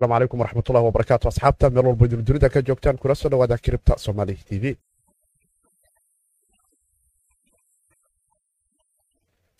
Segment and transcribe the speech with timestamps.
[0.00, 3.98] asalaamu calaykum waraxmatullahi wabarakaatu asxaabta meel walba idin dunida ka joogtaan kula soo dhawaada kiribta
[3.98, 4.76] somaali t v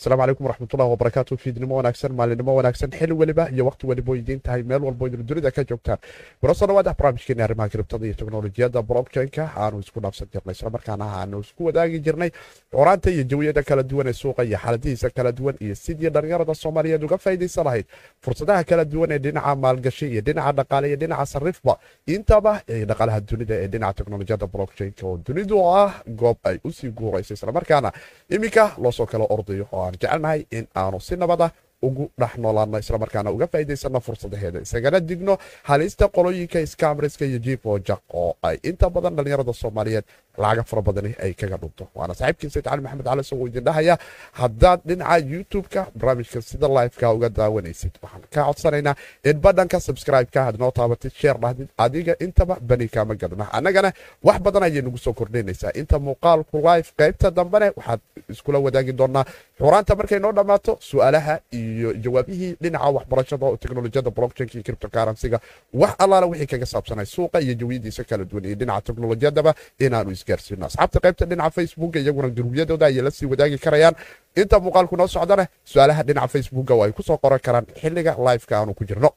[0.01, 4.63] asalaamu calaykum waraxmatullahi wabarakaatu fiidnimo wanaagsan maalinimo wanaagsan xili weliba iyo waqti weliba idiin tahay
[4.63, 5.99] meel walbo idin dunida ka joogtaan.
[6.41, 11.41] Kula soo dhawaada barnaamijkeena arrimaha kiribtada iyo teknolojiyadda blockchain-ka aanu isku dhaafsan jirnay islamarkaana aanu
[11.45, 12.31] isku wadaagi jirnay
[12.73, 17.03] coraanta iyo jawiyada kala duwan ee suuqa iyo xaaladihiisa kala duwan iyo sidii dhallinyarada soomaaliyeed
[17.05, 17.85] uga faa'idaysan lahayd.
[18.25, 21.75] Fursadaha kala duwan ee dhinaca maalgashi iyo dhinaca dhaqaale iyo dhinaca sarifba
[22.15, 26.89] intaba ee dhaqaalaha dunida ee dhinaca teknolojiyadda blockchain-ka oo dunidu ah goob ay u sii
[26.99, 27.93] guuraysa islamarkaana
[28.37, 31.49] iminka loosoo kala ordayo oo aan jecelnahay in aanu si nabada
[31.89, 35.35] ugu dhex noolaano islamarkaana uga faa'idaysano fursadaheeda isagana digno
[35.69, 40.05] halista qolooyinka skamriska iyo jifoja oo ay inta badan dhallinyarada soomaaliyeed
[40.43, 43.95] lacaga fara badani ay kaga dhunto waana saaxiibkii sayid cali maxamed cali soo idin dhahaya
[44.41, 48.95] haddaad dhinaca youtube-ka barnaamijka sida live-ka uga daawanaysid waxaan ka codsanaynaa
[49.31, 53.91] in badhanka subscribe-ka aad noo taabatid sheer dhahdid adiga intaba bani kaama gadna annagana
[54.27, 58.01] wax badan ayay nagu soo kordhinaysaa inta muuqaalku live qaybta dambene waxaad
[58.35, 59.25] iskula wadaagi doonaa
[59.61, 65.39] xuraanta markay noo dhammaato su'aalaha iyo jawaabihii dhinaca waxbarashada oo teknolojiyada blockchainka iyo cryptocurrency-ga
[65.81, 69.53] wax allaala wixii kaga saabsanay suuqa iyo jawiyadiisa kala duwan iyo dhinaca teknolojiyadaba
[69.85, 73.95] inaanu isgaarsiino asxaabta qaybta dhinaca facebook iyaguna gurubyadooda ayay la sii wadaagi karayaan
[74.41, 78.55] inta muuqaalku noo socdana su'aalaha dhinaca facebooka oo ay ku soo qoran karaan xilliga liveka
[78.59, 79.11] aanu ku jirno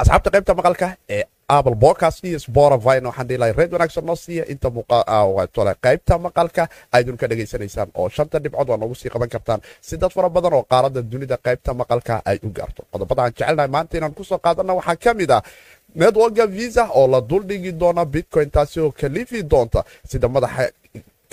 [0.00, 1.24] asxaabta qaybta maqalka ee
[1.56, 6.62] apple podcast iyo spotify waxaan dhihi lahay reed wanaagsan noo siiya inta muuqaatole qaybta maqalka
[6.96, 10.52] aydun ka dhegaysanaysaan oo shanta dhibcood waa noogu sii qaban kartaan si dad fara badan
[10.58, 14.38] oo qaarada dunida qaybta maqalka ay u gaarto qodobada aan jecelnahay maanta inaan ku soo
[14.46, 15.42] qaadana waxaa ka mid ah
[15.94, 20.70] networka visa oo la duldhigi doona bitcoin taasi oo kalifi doonta sida madaxa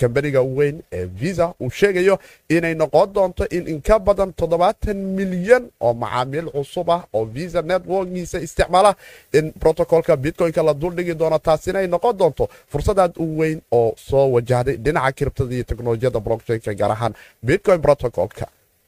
[0.00, 5.94] kambaniga weyn ee visa uu sheegayo inay noqon doonto in inka badan toddobaatan milyan oo
[5.94, 8.94] macaamiil cusub ah oo visa networkiisa isticmaala.
[9.32, 14.26] In protocolka bitcoin-ka la duldhigi doono taasina ay noqon doonto fursadaad u weyn oo soo
[14.34, 18.46] wajahday dhinaca kiribtada iyo teknolojiyadda blockchain-ka gaar ahaan bitcoin protocolka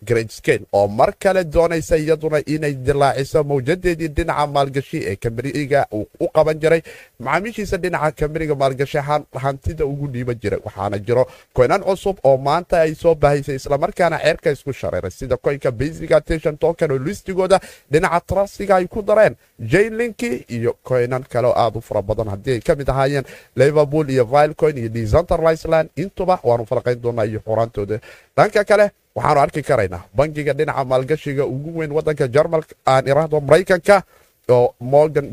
[0.08, 6.28] gradescale oo mar kale doonaysa iyaduna inay dilaaciso mawjadeedii dhinaca maalgashi ee kambaniga uu u
[6.28, 6.82] qaban jiray.
[7.20, 8.98] Macaamiishiisa dhinaca kambaniga maalgashi
[9.44, 14.50] hantida ugu dhiiban jiray waxaana jiro koynan cusub oo maanta ay soo bahaysay islamarkaana ceerka
[14.50, 15.10] isku shareeray.
[15.10, 17.60] Sida koynka basic attention token oo listigooda
[17.92, 19.34] dhinaca trustiga ay ku dareen
[19.72, 22.28] jaylinki iyo koynan kale oo aad u fara badan.
[22.28, 23.24] Haddii ay ka mid ahaayeen
[23.56, 28.00] liverpool iyo vilecoin iyo decentralizland intuba waanu falaqayn doonaa iyo xuraantooda.
[28.36, 32.74] Dhanka kale waxaanu arki karaynaa bangiga dhinaca maalgashiga ugu weyn wadanka jarmalka.
[32.92, 33.96] Aan iraahdo maraykanka
[34.56, 35.26] oo morgan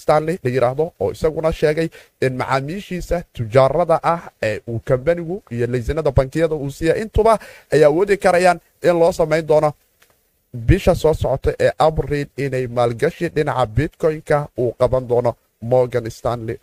[0.00, 1.88] stanley la yiraahdo oo isaguna sheegay
[2.24, 7.38] in macaamiishiisa tujaarada ah ee uu kambanigu iyo laysanada bankiyada uu siiya intuba
[7.72, 9.70] ay awoodi karayaan in loo samayn doono.
[10.68, 16.56] Bisha soo socota ee abriil inay maalgashi dhinaca bitcoin-ka uu qaban doono morgan stanley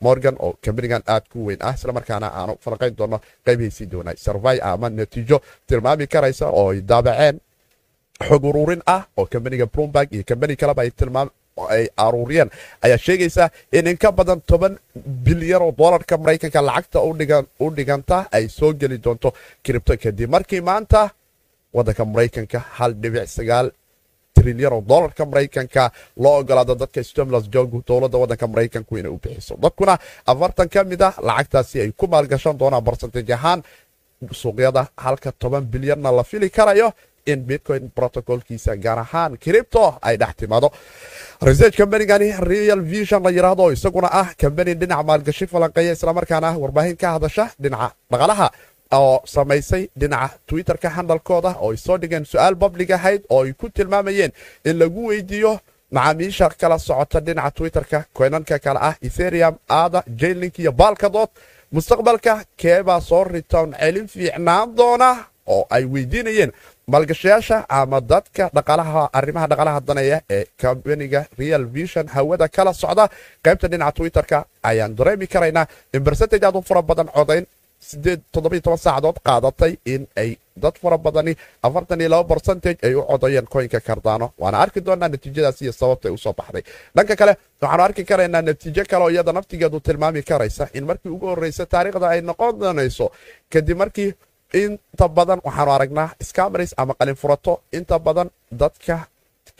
[0.00, 4.16] morgan oo kambanigan aad ku weyn ah islamarkaana aanu falaqayn doono qaybhaysii doonay.
[4.16, 7.36] Sarvay ama natiijo tilmaami karaysa oo ay daabaceen
[8.28, 11.28] xog ururin ah oo kambaniga bloomberg iyo kambani kaleba ay tilmaam
[11.76, 12.50] ay aruuriyeen
[12.84, 14.78] ayaa sheegaysa in in ka badan toban
[15.26, 16.98] bilyan oo dolarka maraykanka lacagta
[17.64, 19.28] u dhiganta ay soo geli doonto
[19.64, 21.10] kiribto kadib markii maanta
[21.76, 23.66] wadanka maraykanka hal dhibic sagaal
[24.42, 25.84] trilyan oo dolarka maraykanka
[26.22, 29.54] loo ogolaado dadka stomlas joogu dowladda wadanka maraykanku inay u bixiso.
[29.64, 29.94] Dadkuna
[30.32, 33.60] afartan ka mid ah lacagtaasi ay ku maalgashan doonaan barsantaj ahaan.
[34.40, 36.88] Suuqyada halka toban bilyanna la fili karayo
[37.26, 40.68] in bitcoin protocolkiisa gaar ahaan cripto ay dhex timaado.
[41.48, 46.96] Research combanigani real vision la yiraahdo isaguna ah kambani dhinaca maalgashi falanqeeya islamarkaana ah warbaahin
[47.02, 48.46] ka hadasha dhinaca dhaqalaha
[48.92, 53.68] oo samaysay dhinaca twitterka handalkooda oo ay soo dhigeen su'aal public ahayd oo ay ku
[53.70, 54.32] tilmaamayeen
[54.64, 55.52] in lagu weydiiyo
[55.96, 57.98] macaamiisha kala socota dhinaca twitterka.
[58.16, 61.28] Koynanka kale ah etherium aada jailink iyo baalkadood
[61.74, 65.10] mustaqbalka keebaa soo ritown celin fiicnaan doona
[65.46, 66.52] oo ay weydiinayeen
[66.92, 68.44] maalgashayaasha ama dadka
[69.18, 73.04] arrimaha dhaqaalaha daneeya ee kambaniga real vision hawada kala socda.
[73.44, 74.38] Qaybta dhinaca twitterka
[74.70, 77.46] ayaan dareemi karaynaa in bersentage aad u fara badan codayn
[78.84, 80.30] saacadood qaadatay in ay
[80.64, 81.32] dad fara badani
[82.30, 86.32] barcentage ay u codayeen koynka kardano waana arki doonaa natiijadaas iyo sababta ay u soo
[86.40, 86.62] baxday
[86.96, 87.32] dhanka kale
[87.62, 92.06] waxaanu arki karaynaa natiijo kale oo iyada naftigeedu tilmaami karaysa in markii ugu horeysa taariikhda
[92.14, 93.06] ay noqon doonayso
[93.52, 94.10] kadib markii
[94.62, 98.28] inta badan waxaanu aragnaa scamaris ama qalinfurato inta badan
[98.60, 98.96] dadka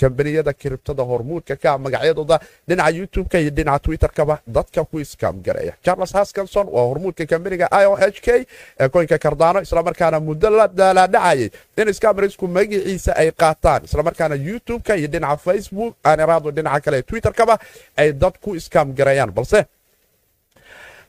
[0.00, 2.37] kambaniyada kiribtada hormuudka ka magacyadooda
[2.69, 7.85] dhinaca youtube-ka iyo dhinaca twitter-kaba dadka ku iskaam gareeya charles haskinson waa hormuudka kambaniga i
[7.87, 8.47] o h k
[8.81, 11.50] ee koynka kardaano islamarkaana muddo la daalaadhacayay
[11.81, 17.59] in iskaamarisku magaciisa ay qaataan islamarkaana youtube-ka iyo dhinaca facebook aaniraado dhinaca kale twitter-kaba
[17.97, 19.61] ay dad ku iskaam gareeyaan balse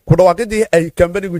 [0.07, 1.39] ku dhawaaqidii ay kambanigu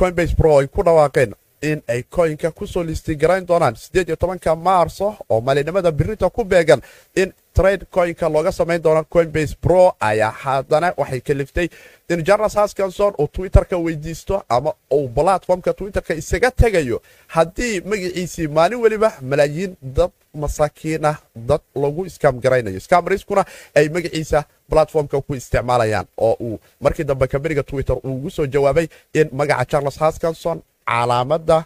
[0.00, 1.32] coinbase pro ay ku dhawaaqeen
[1.70, 6.30] in ay koynka ku soo listi garayn doonaan sideed iyo tobanka maarso oo maalinimada birita
[6.30, 6.80] ku beegan
[7.22, 11.68] in trade coinka looga samayn doono coinbase pro ayaa haddana waxay kaliftay
[12.12, 17.00] in charles haskinson uu twitterka weydiisto ama uu platformka twitterka isaga tegayo.
[17.34, 21.16] Haddii magaciisii maalin weliba malaayiin dad masaakiin ah
[21.48, 22.80] dad lagu iskaam garaynayo.
[22.80, 23.44] Skamriskuna
[23.74, 28.86] ay magaciisa platformka ku isticmaalayaan oo uu markii dambe kambaniga twitter uu ugu soo jawaabay
[29.14, 31.64] in magaca charles haskinson calaamada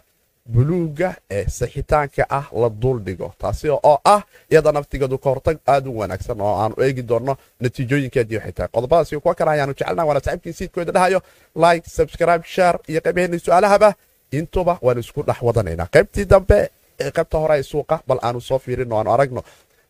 [0.53, 4.21] buluuga ee sixitaanka ah la duldhigo taasi oo ah
[4.51, 9.11] iyada naftigeedu ka hortag aad u wanaagsan oo aanu eegi doonno natiijooyinkeedii waxay tahay qodobadaas
[9.11, 11.21] iyo kuwa kale ayaanu jecelnaha waana saxiibkii siidkooda dhahayo.
[11.55, 13.93] Like subscribe share iyo qaybaheennii su'aalahaba.
[14.31, 15.87] Intuba waanu isku dhex wadanaynaa.
[15.93, 16.69] Qaybtii dambe
[16.99, 19.43] ee qaybta hore ee suuqa bal aanu soo fiirino aanu aragno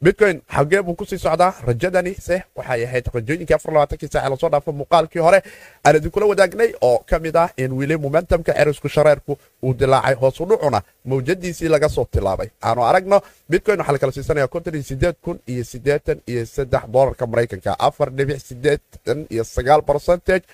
[0.04, 4.50] bitcoin xagee buu ku sii socdaa rajadani se waxay ahayd rajooyinkii afarlabaatanki saace la soo
[4.50, 5.40] dhaafo muuqaalkii hore.
[5.86, 10.46] Aan idinkula wadaagnay oo ka mid ah in wili momentumka cerisku shareerku uu dilaacay hoosu
[10.46, 12.50] dhucuna mawjadiisii laga soo tilaabay.
[12.64, 16.84] Aanu aragno bitcoin waxaa la kala siisanaya konton iyo sideed kun iyo siddeetan iyo saddex
[16.94, 20.46] dolarka maraykanka afar dhibic siddeetan iyo sagaal percentage.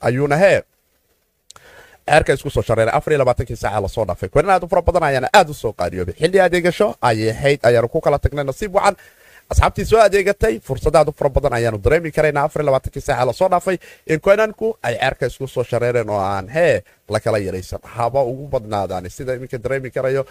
[0.00, 0.62] Ayuuna hee
[2.10, 4.82] ceerka isku soo shareeray afar iyo labaatankii saaca la soo dhaafay kuwanin aad u fara
[4.88, 8.74] badan ayaana aad u soo qaariyoobay xilli adeegasho ayay ahayd ayaanu ku kala tagnay nasiib
[8.74, 8.96] wacan.
[9.52, 13.24] Asxaabtii soo adeegatay fursada aad u fara badan ayaanu dareemi karaynaa afar iyo labaatankii saaca
[13.28, 13.76] la soo dhaafay
[14.12, 17.80] in koynanku ay ceerka isku soo shareereen oo aan hee la kala yaraysan.
[17.96, 20.24] Haba ugu badnaadaan sida iminka dareemi karayo.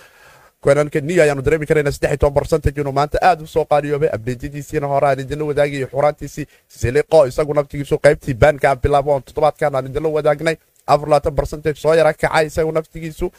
[0.61, 4.87] Koynanka niyo ayaanu dareemi karayna saddex toban percentage inuu maanta aad u soo qaariyoobay abdeejadiisiina
[4.91, 6.45] hore aan idinla wadaagayo xuraantiisii
[6.79, 10.55] siliqo isagu naftigiisu qaybtii baanka aan bilaabo oon toddobaadkan aan idinla wadaagnay
[11.83, 13.31] soo yara kacay isagu naftigiisu.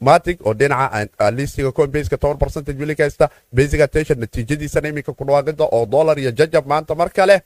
[0.00, 5.24] Matic oo dhinaca listiga coinbaseka toban percentage weli ka haysta basic attention natiijadiisana iminka ku
[5.24, 7.42] dhawaaqida oo dollar iyo jajab maanta mar kale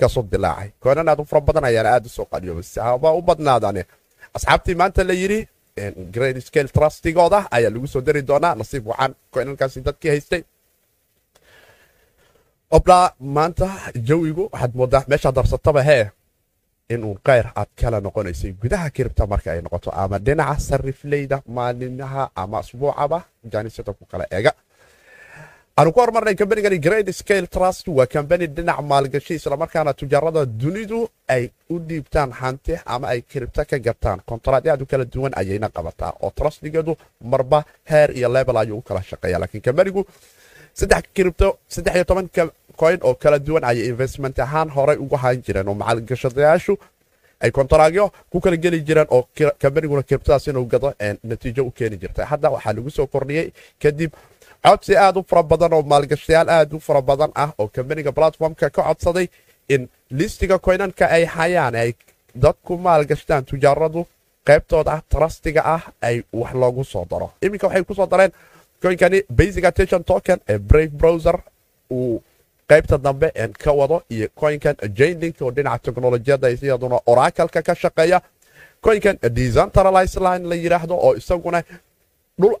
[0.00, 0.70] ka soo dilaacay.
[0.82, 3.82] Koonan aad u fara badan ayaana aad u soo qaliyoobay u badnaadane
[4.34, 5.46] asxaabtii maanta la yidhi
[6.14, 10.42] grade scale trustigooda ayaa lagu soo dari doonaa nasiib wacan koynankaasi dadkii haystay.
[12.76, 13.68] Oblaa maanta
[14.08, 16.10] jawigu waxaad moodaa meeshaa darsataba hee
[16.88, 22.58] inuu kayr aad kala noqonaysay gudaha kiribta marka ay noqoto ama dhinaca sarifleyda maalinaha ama
[22.58, 23.18] asbuucaba
[23.52, 24.52] jaanisada ku kala eega
[25.78, 27.88] aanu ku hormarnay kambanigani grade scale trust.
[27.88, 33.78] Waa kambani dhinac maalgashi islamarkaana tujaarada dunidu ay u dhiibtaan hanti ama ay kiribta ka
[33.78, 36.92] gataan kontaraad aad u kala duwan ayayna qabataa oo trustigeedu
[37.24, 40.04] marba heer iyo lebel ayuu u kala shaqeeya laakiin kambanigu
[40.74, 42.28] saddex kiribto saddex iyo toban
[42.80, 46.74] coin oo kala duwan ayay investment ahaan horey ugu hayn jireen oo macalgashadayaashu
[47.40, 49.28] ay kontaraagyo ku kala geli jireen oo
[49.58, 52.24] kambaniguna kiribtadaas inuu gado natiijo u keeni jirtay.
[52.24, 53.52] Hadda waxaa lagu soo kordhiyey
[53.82, 54.10] kadib
[54.64, 58.70] codsi aad u fara badan oo maalgashayaal aad u fara badan ah oo kambaniga platformka
[58.70, 59.26] ka codsaday
[59.68, 61.90] in listiga koynanka ay hayaan ay
[62.34, 64.06] dadku maalgashtaan tujaaradu
[64.46, 67.30] qaybtooda trustiga ah ay wax loogu soo daro.
[67.42, 68.32] Iminka waxay ku soo dareen
[68.82, 71.36] koynkani basic attention token ee brave browser
[71.90, 72.22] uu
[72.72, 73.28] qaybta dambe
[73.62, 78.18] ka wado iyo koynkan jainlink oo dhinaca teknolojiyadda iyaduna oracalka ka shaqeeya.
[78.84, 81.62] Koynkan decentralize line la yidhaahdo oo isaguna
[82.40, 82.54] dhul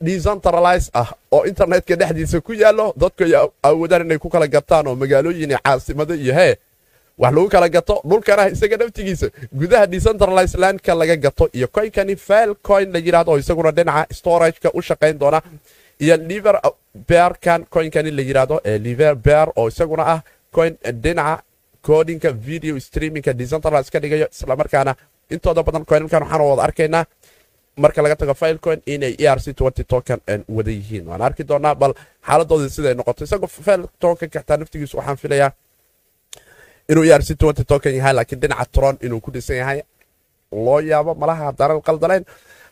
[0.00, 2.92] decentralize ah oo internetka dhexdiisa ku yaallo.
[2.96, 6.54] Dadku ay awoodaan inay ku kala gataan oo magaalooyin iyo caasimado iyo hee
[7.18, 12.54] wax lagu kala gato dhulkana isaga naftigiisa gudaha decentralize lineka laga gato iyo koynkani fail
[12.62, 15.42] coin la yidhahdo oo isaguna dhinaca storageka u shaqayn doona
[16.04, 16.56] iyo liver
[17.08, 20.20] bearkan coinkani la yidhahdo ee liver bear oo isaguna ah
[20.56, 20.72] coin
[21.04, 21.42] dhinaca
[21.86, 24.92] codinka video streamingka decentralize ka dhigayo islamarkaana
[25.34, 27.04] intooda badan coinankan waxaan wada arkaynaa
[27.82, 29.54] marka laga tago filecoin inay e r c
[29.92, 30.18] token
[30.56, 31.04] wada yihiin.
[31.10, 31.92] Waan arki doonaa bal
[32.26, 35.50] xaaladooda siday noqoto isagoo file token kaxtaa naftigiisu waxaan filayaa
[36.90, 37.36] inuu e r c
[37.70, 39.78] token yahay laakiin dhinaca tron inuu ku dhisan yahay.
[40.66, 42.24] Loo yaabo malaha daran qaldalayn.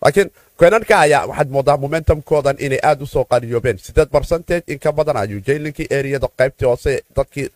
[0.03, 0.29] Laakiin
[0.61, 5.17] koynanka ayaa waxaad moodaa momentumkoodan inay aad u soo qariyoobeen sideed percentage in ka badan
[5.17, 7.49] ayuu jailinkii eriyada qaybtii hoose dadkii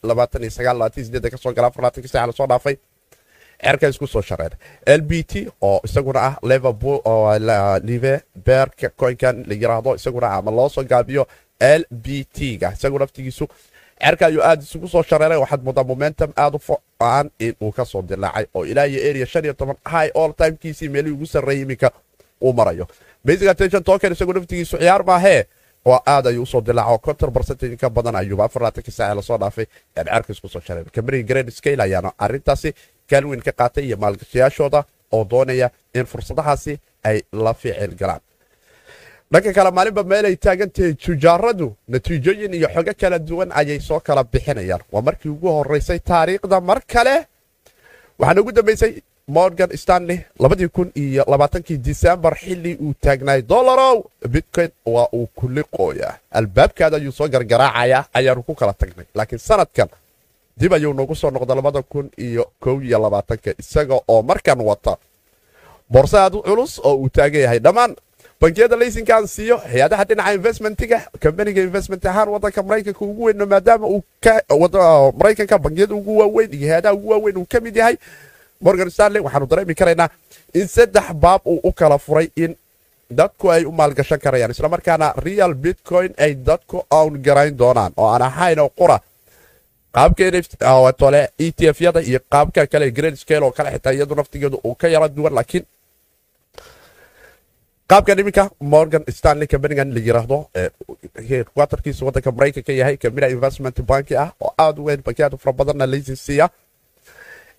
[1.31, 1.71] ka soo gala
[2.47, 2.77] dhaafay.
[3.65, 4.53] Cerka isku soo shareer
[4.87, 7.39] l b t oo isaguna ah liverpool oo
[7.85, 11.27] live beerka coinkan la yiraahdo isaguna ama loo soo gaabiyo
[11.61, 13.49] l b t ga isagu naftigiisu
[14.05, 18.47] cerka ayuu aad isugu soo shareeray waxaad moodaa momentum aad u foaan in uu dilaacay
[18.55, 21.91] oo ilaa iyo area shan iyo toban high all timekiisii meelihii ugu sarreeyay iminka
[22.41, 22.87] uu marayo.
[23.25, 25.45] Basic attention token isagu naftigiisu ciyaar maahee
[25.85, 29.39] oo aad ayuu u soo dilaaco konton barcentage ka badan ayuuba afarlaatanka saace la soo
[29.39, 29.67] dhaafay
[29.97, 32.75] een ceerka isku soo sharay kambaniga grand scale ayaana arrintaasi
[33.11, 38.21] kaalweyn ka qaatay iyo maalgashayaashooda oo doonaya in fursadahaasi ay la ficil galaan.
[39.33, 44.25] Dhanka kale maalinba meel ay taagantahay tujaaradu natiijooyin iyo xogo kala duwan ayay soo kala
[44.25, 44.83] bixinayaan.
[44.93, 47.27] Waa markii ugu horeysay taariikhda mar kale.
[48.19, 48.93] Waxaana ugu dambeysay
[49.29, 56.15] morgan stanley labadii kun iyo labaatankii disembar xilli uu taagnaay dolarow bitcoin waa uu kuliqooyaa
[56.31, 59.07] albaabkaada ayuu soo gargaraacayaa ayaanu ku kala tagnay.
[59.15, 59.89] Laakiin sanadkan
[60.61, 64.97] dib ayuu nagu soo noqda labada kun iyo kow iyo labaatanka isaga oo markan wata
[65.91, 67.59] boorse aad u culus oo uu taagan yahay.
[67.59, 67.97] Dhammaan
[68.41, 73.87] bankiyada laysinkaan siiyo hay'adaha dhinaca investmentiga kambaniga investment ahaan wadanka maraykanka ugu weyn maadaama
[75.19, 77.97] maraykanka bankiyada ugu waaweyn iyo hay'adaha ugu waaweyn uu ka mid yahay
[78.67, 80.09] morgan stanley waxaanu dareemi karaynaa
[80.61, 82.53] in saddex baab uu u kala furay in
[83.19, 88.23] dadku ay u maalgashan karayaan islamarkaana real bitcoin ay dadku own garayn doonaan oo aan
[88.31, 88.99] ahayn qura.
[89.97, 94.57] Qaabkatole e t f yada iyo qaabka kale grand scale oo kale xitaa iyadu naftigeedu
[94.69, 95.65] uu ka yara duwan laakiin
[97.91, 100.39] qaabkan iminka morgan stanley kambanigan la yiraahdo
[101.31, 105.87] headquarterkiisa wadanka maraykanka yahay kambina investment banki ah oo aad u weyn bankiyaad fara badanna
[105.93, 106.47] laysinsiiya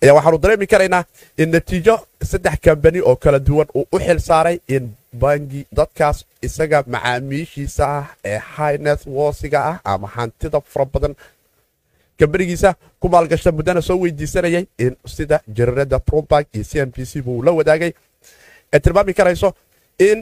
[0.02, 1.04] ayaa waxaanu dareemi karaynaa
[1.42, 1.94] in natiijo
[2.30, 4.84] saddex kambani oo kala duwan uu u xil saaray in
[5.22, 11.14] bangi dadkaas isaga macaamiishiisa ah ee highnet wosiga ah ama hantida fara badan.
[12.18, 17.20] Kambanigiisa ku maalgashta muddana soo weydiisanayay in sida jarirada trumbank iyo c n b c
[17.24, 17.92] buu la wadaagay.
[18.72, 19.48] Ee tilmaami karayso
[19.98, 20.18] in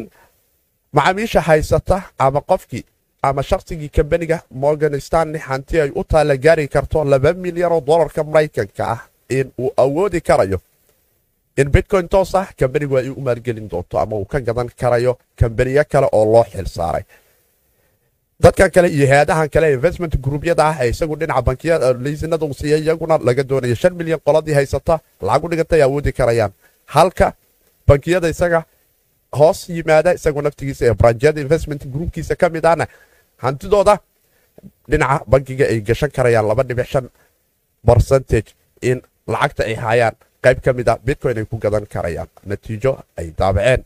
[0.92, 2.84] macaamiisha haysata ama qofkii
[3.22, 8.24] ama shaqsigii kambaniga morgan stanley hanti ay u taalla gaari karto laba milyan oo dolarka
[8.24, 9.00] maraykanka ah
[9.38, 10.58] in uu awoodi karayo.
[11.60, 15.84] In bitcoin toos ah kambanigu ay u maalgelin doonto ama uu ka gadan karayo kambaniyo
[15.92, 17.04] kale oo loo xil saaray.
[18.42, 23.18] Dadkan kale iyo hay'adahan kale investment gruubyada ah ee isagu dhinaca bankiyaleysinada uu siiya iyaguna
[23.28, 24.94] laga doonaya shan milyan qoladii haysata
[25.28, 26.52] lacag u awoodi karayaan.
[26.94, 27.26] Halka
[27.88, 28.64] bankiyada isaga
[29.38, 32.86] hoos yimaada isagu naftigiisa ee branjyada investment groupkiisa ka mid ahna
[33.44, 33.94] hantidooda
[34.90, 37.06] dhinaca bankiga ay gashan karayaan laba dhibic shan
[37.84, 38.48] barcentage
[38.90, 38.98] in
[39.32, 42.28] lacagta ay hayaan qayb ka mid a bitcoin ay ku gadan karayaan.
[42.50, 43.82] Natiijo ay daabaceen.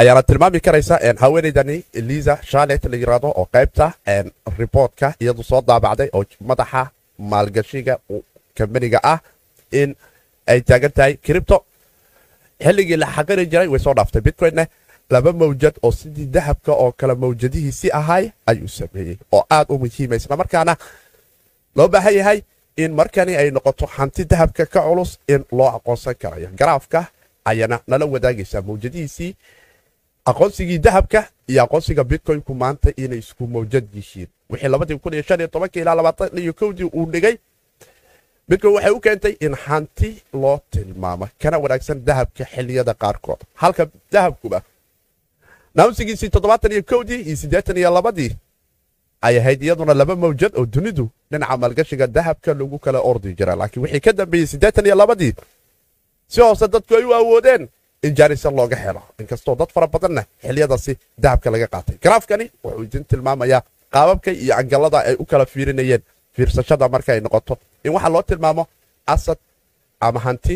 [0.00, 3.86] Ayaana tilmaami karaysa haweeneydani eliza charlet la yiraahdo oo qaybta
[4.58, 6.82] riboortka iyadu soo daabacday oo madaxa
[7.30, 7.94] maalgashiga
[8.56, 9.18] kambaniga ah
[9.80, 9.90] in
[10.52, 11.56] ay taagan tahay cripto
[12.64, 14.64] xilligii la xaqiri jiray way soo dhaaftay bitcoinna
[15.12, 20.16] laba mawjad oo sidii dahabka oo kale mawjadihiisii ahay ayuu sameeyey oo aad u muhiima
[20.20, 20.74] islamarkaana
[21.76, 22.38] loo baahan yahay
[22.84, 26.48] in markani ay noqoto hanti dahabka ka culus in loo aqoonsan karayo.
[26.60, 27.00] Garaafka
[27.44, 29.32] ayana nala wadaagaysaa mawjadihiisii
[30.30, 31.20] aqoonsigii dahabka
[31.50, 34.28] iyo aqoonsiga bitcoinku maanta inay isku mawjad yihiin.
[34.50, 37.36] Wixii labadii kun iyo shan iyo tobankii ilaa labaatan iyo kowdii uu dhigay
[38.48, 43.40] bitcoin waxay u keentay in hanti loo tilmaamo kana wanaagsan dahabka xiliyada qaarkood.
[43.54, 44.62] Halka dahabkuba
[45.74, 48.32] naamsigiisii toddobaatan iyo kowdii iyo siddeetan iyo labadii
[49.22, 53.82] ay ahayd iyaduna laba mawjad oo dunidu dhinaca maalgashiga dahabka lagu kala ordi jira laakiin
[53.84, 55.32] wixii ka dambeeyey siddeetan iyo labadii
[56.32, 57.68] si hoose dadku ay u awoodeen
[58.02, 59.02] in jaarisa looga helo.
[59.20, 61.96] Inkastoo dad fara badanna xiliyadaasi dahabka laga qaatay.
[62.04, 63.62] Garaafkani wuxuu idin tilmaamayaa
[63.94, 66.02] qaababka iyo angalada ay u kala fiirinayeen
[66.34, 67.54] fiirsashada marka ay noqoto.
[67.84, 68.62] In waxaa loo tilmaamo
[69.14, 69.38] asad
[70.00, 70.54] ama hanti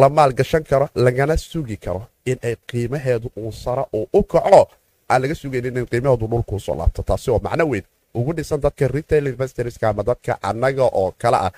[0.00, 4.62] la maalgashan karo lagana sugi karo in ay qiimaheedu uu sara uu u kaco.
[5.10, 7.02] Aan laga sugaynin in qiimaheedu dhulkuu soo laabto.
[7.08, 11.52] Taasi oo macno weyn ugu dhisan dadka retail investorska ama dadka annaga oo kale ah.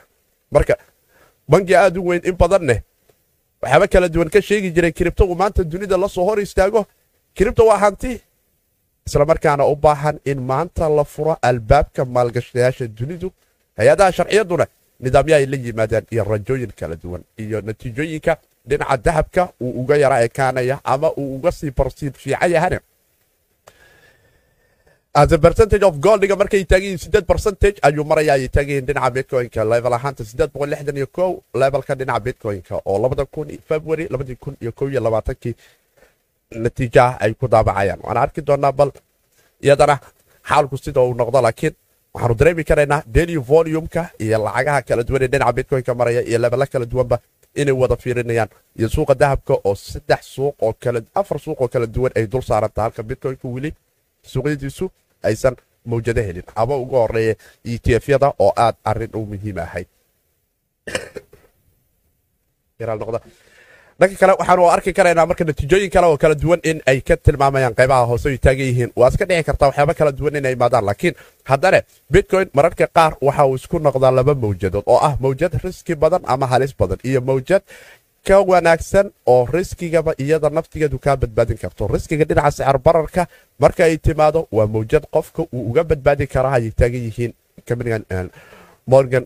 [0.50, 0.74] Marka
[1.48, 2.80] bangi aad u weyn in badan neh
[3.62, 6.86] waxyaaba kala duwan ka sheegi jiray kiribtogu maanta dunida la hor istaago.
[7.34, 8.20] Kiribto waa hanti.
[9.06, 13.28] Islamarkaana u baahan in maanta la furo albaabka maalgashadayaasha dunidu
[13.78, 14.66] hay'adaha sharciyaduna
[15.00, 18.36] nidaamyo ay la yimaadaan iyo rajooyin kala duwan iyo natiijooyinka
[18.68, 22.80] dhinaca dahabka uu uga yara ekaanaya ama uu uga sii barsiib fiican a
[25.14, 29.62] percentage of goldiga markay taagan sideed percentage ayuu maraya ay taagan dhinaca bitcoinka.
[29.64, 32.74] Level ahaanta sideed boqol lixdan iyo kow levelka dhinaca bitcoinka.
[32.84, 35.54] Oo labada kun february labadii kun iyo kow iyo labaatankii
[36.58, 38.00] natiijaha ay ku daabacayaan.
[38.02, 38.90] Waan arki doonaa bal
[39.62, 40.00] iyadana
[40.48, 41.74] xaalku sida uu noqdo laakiin
[42.14, 46.66] waxaanu dareemi karaynaa daily volumeka iyo lacagaha kala duwan ee dhinaca bitcoinka maraya iyo lebela
[46.66, 47.18] kala duwanba
[47.54, 48.48] inay wada fiirinayaan.
[48.78, 52.42] Iyo suuqa dahabka oo saddex suuq oo kala afar suuq oo kala duwan ay dul
[52.42, 52.82] saaranta.
[52.82, 53.70] Halka bitcoinka weli
[54.26, 54.90] suuqyadiisu
[55.24, 56.46] aysan mawjado helin.
[56.54, 59.88] Ama ugu horreeya etfyada oo aad arrin u muhiim ahayd
[64.00, 67.74] dhanka kale waxaanu arki karaynaa marka natiijooyin kale oo kala duwan in ay ka tilmaamayaan
[67.78, 68.90] qaybaha hoose ay taagan yihiin.
[68.96, 71.14] Waa iska dhici kartaa waxyaaba kala duwan inay imaadaan laakiin
[71.44, 71.80] haddana
[72.12, 76.46] bitcoin mararka qaar waxa uu isku noqdaa laba mawjadood oo ah mawjad riski badan ama
[76.46, 77.62] halis badan iyo mawjad
[78.26, 81.86] ka wanaagsan oo riskigaba iyada naftigeedu kaa badbaadin karto.
[81.94, 83.22] Riskiga dhinaca sicir bararka
[83.62, 87.32] marka ay timaado waa mawjad qofka uu uga badbaadi karaa ayay taagan yihiin
[88.86, 89.24] morgan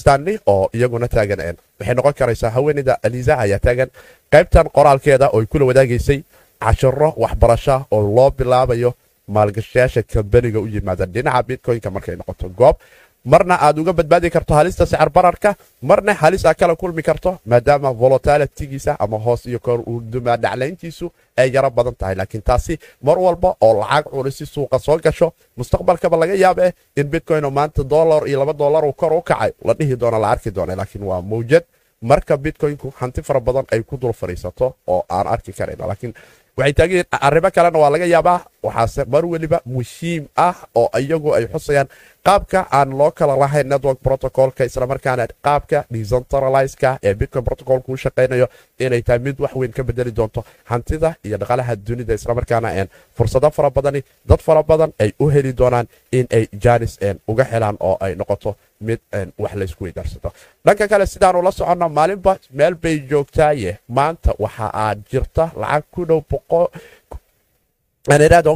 [0.00, 1.40] stanley oo iyaguna taagan
[1.78, 3.88] waxay noqon karaysaa haweeneyda aliza ayaa taagan.
[4.32, 6.18] Qaybtan qoraalkeeda oo ay kula wadaagaysay
[6.64, 8.90] cashiro waxbarasha oo loo bilaabayo
[9.28, 11.06] maalgashayaasha kambaniga u yimaada.
[11.06, 12.76] Dhinaca bitcoynka markay noqoto goob
[13.24, 17.92] marna aad uga badbaadi karto halista sicir bararka marna halis aad kala kulmi karto maadaama
[17.92, 19.78] volotalitygiisa ama hoos iyo kor
[20.12, 21.06] dumaadhaclayntiisu
[21.36, 22.14] ay yaro badan tahay.
[22.14, 27.44] Laakiin taasi mar walba oo lacag culisi suuqa soo gasho mustaqbalkaba laga yaabe in bitcoyn
[27.44, 29.52] oo maanta dolar iyo laba dolar uu kor u kacay.
[29.64, 31.64] La dhihi doona la arki doona laakiin waa mawjad
[32.02, 36.14] marka bitcoynku hanti fara badan ay ku dul fadhiisato oo aan arki karayna laakiin
[36.56, 41.44] waxay taagan arrimo kalena waa laga yaabaa waxaase mar weliba muhiim ah oo iyagu ay
[41.52, 41.88] xusayaan
[42.26, 48.46] qaabka aan loo kala lahayn network protocolka islamarkaana qaabka decentralizeka ee bitcoin protocolku u shaqaynayo
[48.78, 52.68] inay tahay mid wax weyn ka bedeli doonto hantida iyo dhaqaalaha dunida islamarkaana
[53.16, 54.00] fursado fara badani
[54.30, 56.98] dad fara badan ay u heli doonaan in ay janis
[57.28, 58.50] uga helaan oo ay noqoto
[58.80, 59.00] mid
[59.38, 60.30] wax laysku weydaarsato.
[60.64, 63.78] Dhanka kale sidaanu la soconno maalinba meel bay joogtaaye.
[63.88, 66.20] Maanta waxa aad jirta lacag ku dhow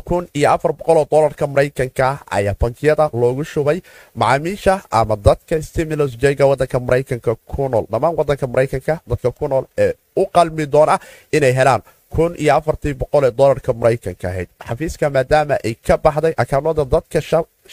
[0.05, 3.81] kun iyo afar boqoloo dolarka maraykanka ayaa bankiyada loogu shubay
[4.15, 7.85] macaamiisha ama dadka stimulus jega wadanka maraykanka ku nool.
[7.91, 10.99] Dhammaan wadanka maraykanka dadka ku nool ee u qalmi doona
[11.33, 16.35] inay helaan kun iyo afartii boqol ee dolarka maraykanka ahayd xafiiska maadaama ay ka baxday
[16.37, 17.21] akaanada dadka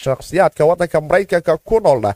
[0.04, 2.14] shakhsiyaadka wadanka maraykanka ku noolna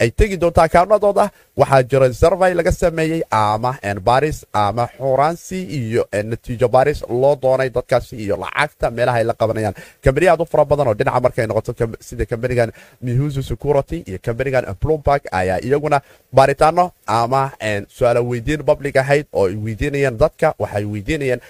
[0.00, 1.24] ay tegi doonto akaanadooda
[1.60, 3.70] waxaa jira sarvey laga sameeyey ama
[4.08, 9.74] baris ama xuransi iyo natiijo baris loo doonay dadkaasi iyo lacagta meelaha ay la qabanayaan.
[10.04, 12.70] Kambaniya u fara badan oo dhinaca markay noqoto sida kambanigan
[13.02, 15.98] mihusu security iyo kambanigan bloomberg ayaa iyaguna
[16.32, 17.50] baaritaano ama
[17.96, 20.54] su'aalo weydiin public ahayd oo ay weydiinayeen dadka.
[20.62, 21.40] Waxay weydiinayeen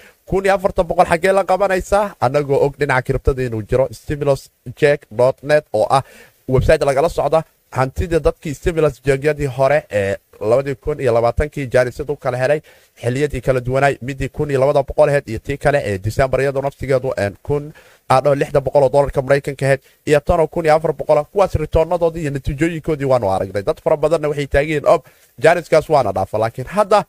[1.10, 4.48] xaggee la qabanaysaa annagoo og dhinaca kiribtada inuu jiro stimulus
[4.80, 5.00] jek
[5.42, 6.02] net oo ah
[6.48, 12.16] website lagala socda hantida dadkii stimulus jeegyadii hore ee labadii kun iyo labaatankii jaanisad u
[12.16, 12.60] kala helay
[13.02, 16.62] xiliyadii kala duwanaay midii kun iyo labada boqol aheyd iyo tii kale ee disembar iyadoo
[16.62, 17.72] naftigeedu kun
[18.08, 22.22] adho lixda boqol oo dolarka maraykanka aheyd iyo tanoo kun iyo afar boqol kuwaas ritoonnadoodii
[22.22, 23.62] iyo natiijooyinkoodii waanu aragnay.
[23.62, 25.02] Dad fara badanna waxay taageen ob
[25.38, 26.38] jaaniskaas waana dhaafa.
[26.38, 27.04] Laakiin hadda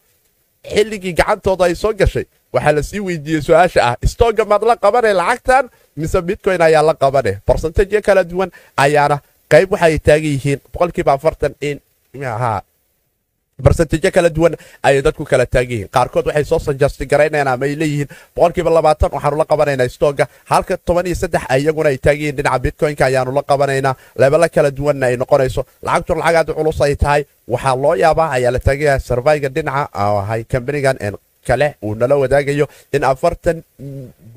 [0.74, 5.14] xilligii gacantooda ay soo gashay waxaa la sii weydiiyey su'aasha ah stooga maad la qabane
[5.14, 9.20] lacagtan mise bitcoin ayaa la qabane barsentajyo kala duwan ayaana
[9.52, 11.78] qayb waxaay taagan yihiin boqolkiiba afartan in
[13.60, 14.56] barsentajyo kala duwan
[14.88, 15.90] ayay dadku kala taagan yihiin.
[15.96, 18.08] Qaarkood waxay soo sanjasti garaynayaan ama ay leeyihiin.
[18.36, 22.60] Boqolkiiba labaatan waxaanu la qabanaynaa stooga halka toban iyo saddex iyaguna ay taagan yihiin dhinaca
[22.64, 23.96] bitcoinka ayaanu la qabanaynaa.
[24.20, 25.62] Leebala kala duwanna ay noqonayso.
[25.84, 27.22] Lacagtu lacag aad culus ay tahay.
[27.52, 30.96] Waxaa loo yaabaa ayaa la taagan yahay sarvayga dhinaca ahay kambanigan
[31.48, 33.58] kale uu nala wadaagayo in afartan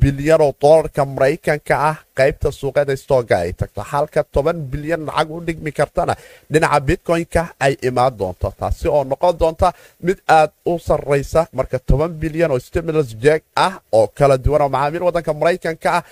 [0.02, 3.80] bilyan oo dolarka maraykanka ah qaybta suuqyada stooga ay tagto.
[3.92, 6.14] Halka toban bilyan lacag u dhigmi kartana
[6.52, 8.48] dhinaca bitcoin-ka ay imaan doonto.
[8.58, 9.68] Taasi oo noqon doonta
[10.06, 14.68] mid aad u sarraysa marka toban bilyan oo stimulus jeg ah oo kala duwan oo
[14.74, 16.02] macaamiil waddanka maraykanka ah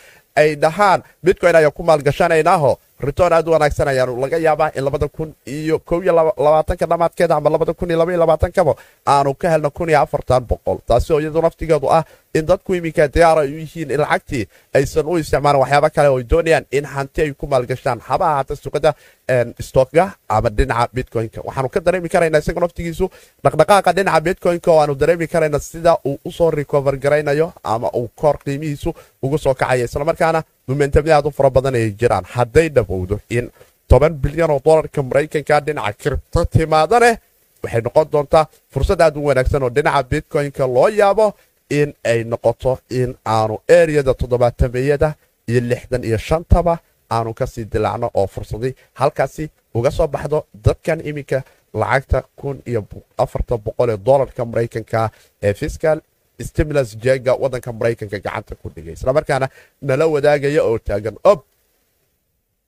[0.40, 1.00] ay dhahaan.
[1.24, 2.72] Bitcoin ayaan ku maalgashanaynaho
[3.06, 6.12] ritoon aad u wanaagsan ayaanu laga yaabaa in labada kun iyo kow iyo
[6.44, 8.72] labaatanka dhamaadkeeda ama labada kun iyo laba labaatankaba
[9.14, 10.78] aanu ka helno kun iyo afartan boqol.
[10.88, 14.44] Taasi oo iyadu naftigeedu ah in dadku iminka diyaar ay u yihiin in lacagtii
[14.76, 18.54] aysan u isticmaalin waxyaaba kale oo ay doonayaan in hanti ay ku maalgashaan haba ahaata
[18.62, 18.90] suuqada
[19.60, 21.40] stokga ama dhinaca bitcoinka.
[21.46, 23.06] Waxaanu ka dareemi karaynaa isaga naftigiisu
[23.44, 28.08] dhaqdhaqaaqa dhinaca bitcoinka oo aanu dareemi karayna sida uu u soo recover garaynayo ama uu
[28.20, 28.90] kor qiimihiisu
[29.22, 32.24] ugu soo kacaya islamarkaana momentamya aad u fara badan ay jiraan.
[32.34, 33.46] Hadday dhabowdo in
[33.90, 37.14] toban bilyan oo dolarka maraykanka dhinaca kiribto timaadaneh
[37.62, 41.26] waxay noqon doontaa fursad aad u wanaagsan oo dhinaca bitcoinka loo yaabo
[41.78, 45.08] in ay noqoto in aanu eriyada toddobaatameeyada
[45.50, 46.74] iyo lixdan iyo shantaba
[47.14, 51.38] aanu ka sii dilaacno oo fursadii halkaasi uga soo baxdo dadkan iminka
[51.80, 52.80] lacagta kun iyo
[53.24, 55.00] afartan boqol ee dolarka maraykanka
[55.46, 55.98] ee fiscal
[56.48, 58.94] stimulus jega wadanka maraykanka gacanta ku dhigay.
[58.98, 59.46] Islamarkaana
[59.82, 61.40] nala wadaagaya oo taagan ob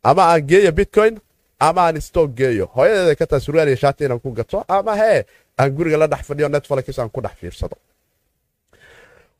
[0.04, 1.14] ama aan geeyo bitcoin
[1.61, 2.66] ama aan stock geeyo.
[2.74, 5.24] Hooyadeeda ka surwaal iyo shaati inaan ku gato ama hee
[5.58, 7.76] aan guriga la dhex fadhiyo netflix aan ku dhex fiirsado.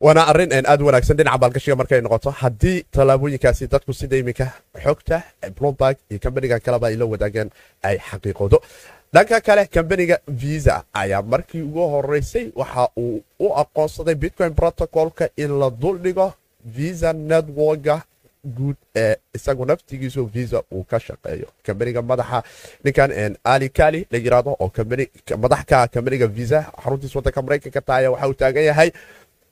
[0.03, 2.29] Waana arrin aad u wanaagsan dhinaca maalgashiga markay noqoto.
[2.41, 4.45] Haddii tallaabooyinkaasi dadku sida iminka
[4.83, 5.17] xogta
[5.55, 7.49] blomberg iyo kambanigan kaleba ay la wadaageen
[7.87, 8.57] ay xaqiiqoodo
[9.13, 15.59] dhanka kale kambaniga visa ayaa markii ugu horeysay waxa uu u aqoonsaday bitcoin protocolka in
[15.59, 16.33] la duldhigo
[16.65, 18.01] visa networka
[18.45, 21.47] guud ee isagu naftigiisu visa uu ka shaqeeyo.
[21.65, 22.43] Kambaniga madaxa
[22.83, 24.71] ninkan ali kali la yiraahdo oo
[25.37, 28.91] madaxka kambaniga visa xaruntiis wadanka maraykanka taaya waxa uu taagan yahay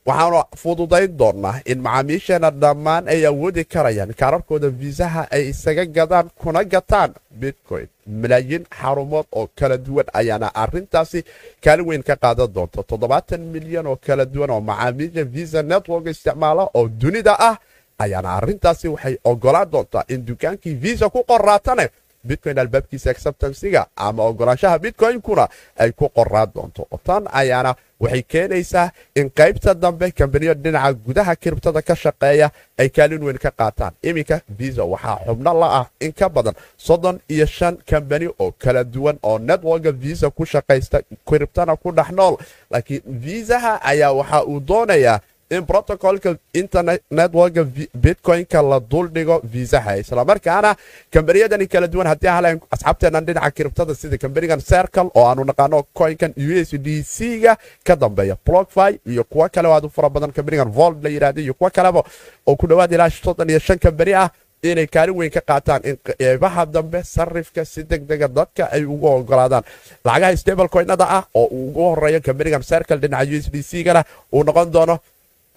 [0.08, 6.64] waxaanu fududayn doonaa in macaamiisheena dhammaan ay awoodi karayaan kaararkooda viisaha ay isaga gadaan kuna
[6.74, 7.12] gataan
[7.42, 7.88] bitcoin.
[8.22, 11.20] Malaayiin xarumood oo kala duwan ayaana arintaasi
[11.64, 12.84] kaalin weyn ka qaadan doonta.
[12.90, 17.56] Toddobaatan milyan oo kala duwan oo macaamiisha visa network isticmaala oo dunida ah
[18.04, 21.86] ayaana arintaasi waxay ogolaan doontaa in dukaankii visa ku qoraatane
[22.28, 25.46] bitcoin albaabkiisa acceptansiga ama ogolaanshaha bitcoin-kuna
[25.78, 26.88] ay ku qoraan doonto.
[27.06, 32.48] Tan ayaana waxay keenaysaa in qaybta dambe kambaniyo dhinaca gudaha kiribtada ka shaqeeya
[32.82, 33.94] ay kaalin weyn ka qaataan.
[34.04, 38.84] Iminka visa waxaa xubno la ah in ka badan soddon iyo shan kambani oo kala
[38.84, 42.36] duwan oo networka visa ku shaqaysta kiribtana ku dhex nool.
[42.72, 45.20] Laakiin viisaha ayaa waxa uu doonayaa
[45.56, 47.62] in protocolka internet networka
[48.04, 50.72] bitcoin-ka la duldhigo viisaha islamarkaana
[51.14, 56.32] kambaniyadani kala duwan haddii haleen asxaabteennan dhinaca kiribtada sida kambanigan circle oo aanu naqaano coinkan
[56.38, 57.54] u s d c-ga
[57.88, 61.54] ka dambeeya blockfi iyo kuwo kale aad u fara badan kambanigan vold la yidhahda iyo
[61.60, 62.02] kuwo kaleba
[62.48, 64.30] oo ku dhowaad ilaa soddon iyo shan kambani ah
[64.70, 69.08] inay kaalin weyn ka qaataan in qeybaha dambe sarifka si deg dega dadka ay ugu
[69.08, 69.64] ogolaadaan
[70.06, 74.02] lacagaha stable coinada ah oo ugu horeeyo kambanigan circle dhinaca u s d c-gana
[74.34, 74.96] uu noqon doono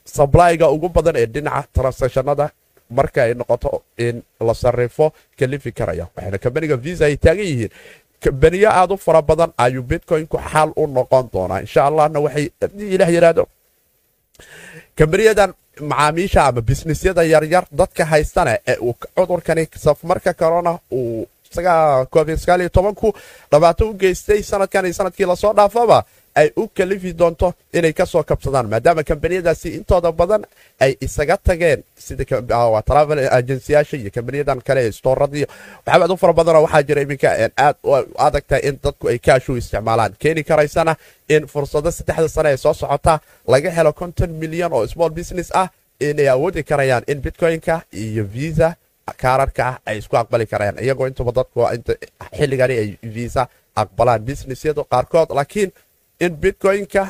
[0.05, 2.51] sablyga ugu badan ee dhinaca transactionada
[2.91, 7.71] marka ay noqoto in la sarifo kalifi karaya waxayna kambaniga visa ay taagan yihiin.
[8.25, 11.61] Kambaniyo aad u fara badan ayuu bitcoinku xaal u noqon doonaa.
[11.65, 13.45] Insha allahna waxay haddii ilaah yidhaahdo
[14.99, 21.27] kambaniyadan macaamiisha ama bisnisyada yaryar dadka haystane ee uu cudurkani safmarka corona uu
[23.01, 23.13] ku
[23.53, 26.05] dhibaato u geystay sanadkan iyo sannadkii la soo dhaafaba
[26.41, 30.43] ay u kalifi doonto inay ka soo kabsadaan maadaama kambaniyadaasi intooda badan
[30.81, 31.83] ay isaga tageen.
[31.97, 32.25] Sida
[32.87, 35.37] travel agensiyaasha iyo kambaniyadan kale waxaaba
[35.87, 37.91] aad u fara badanoo waxaa jira iminka aad u
[38.27, 40.13] adagtahay in dadku ay kaashu isticmaalaan.
[40.19, 40.97] Keeni karaysana
[41.29, 45.69] in fursado saddexda sane ee soo socota laga helo konton milyan oo small business ah
[46.01, 48.75] inay awoodi karayaan in bitcoin-ka iyo visa
[49.23, 50.79] kaararka ah ay isku aqbali karayaan.
[50.85, 51.61] Iyagoo intuba dadku
[52.37, 55.71] xilligani ay visa aqbalaan businessyadu qaarkood laakiin
[56.21, 57.05] in bitcoin-ka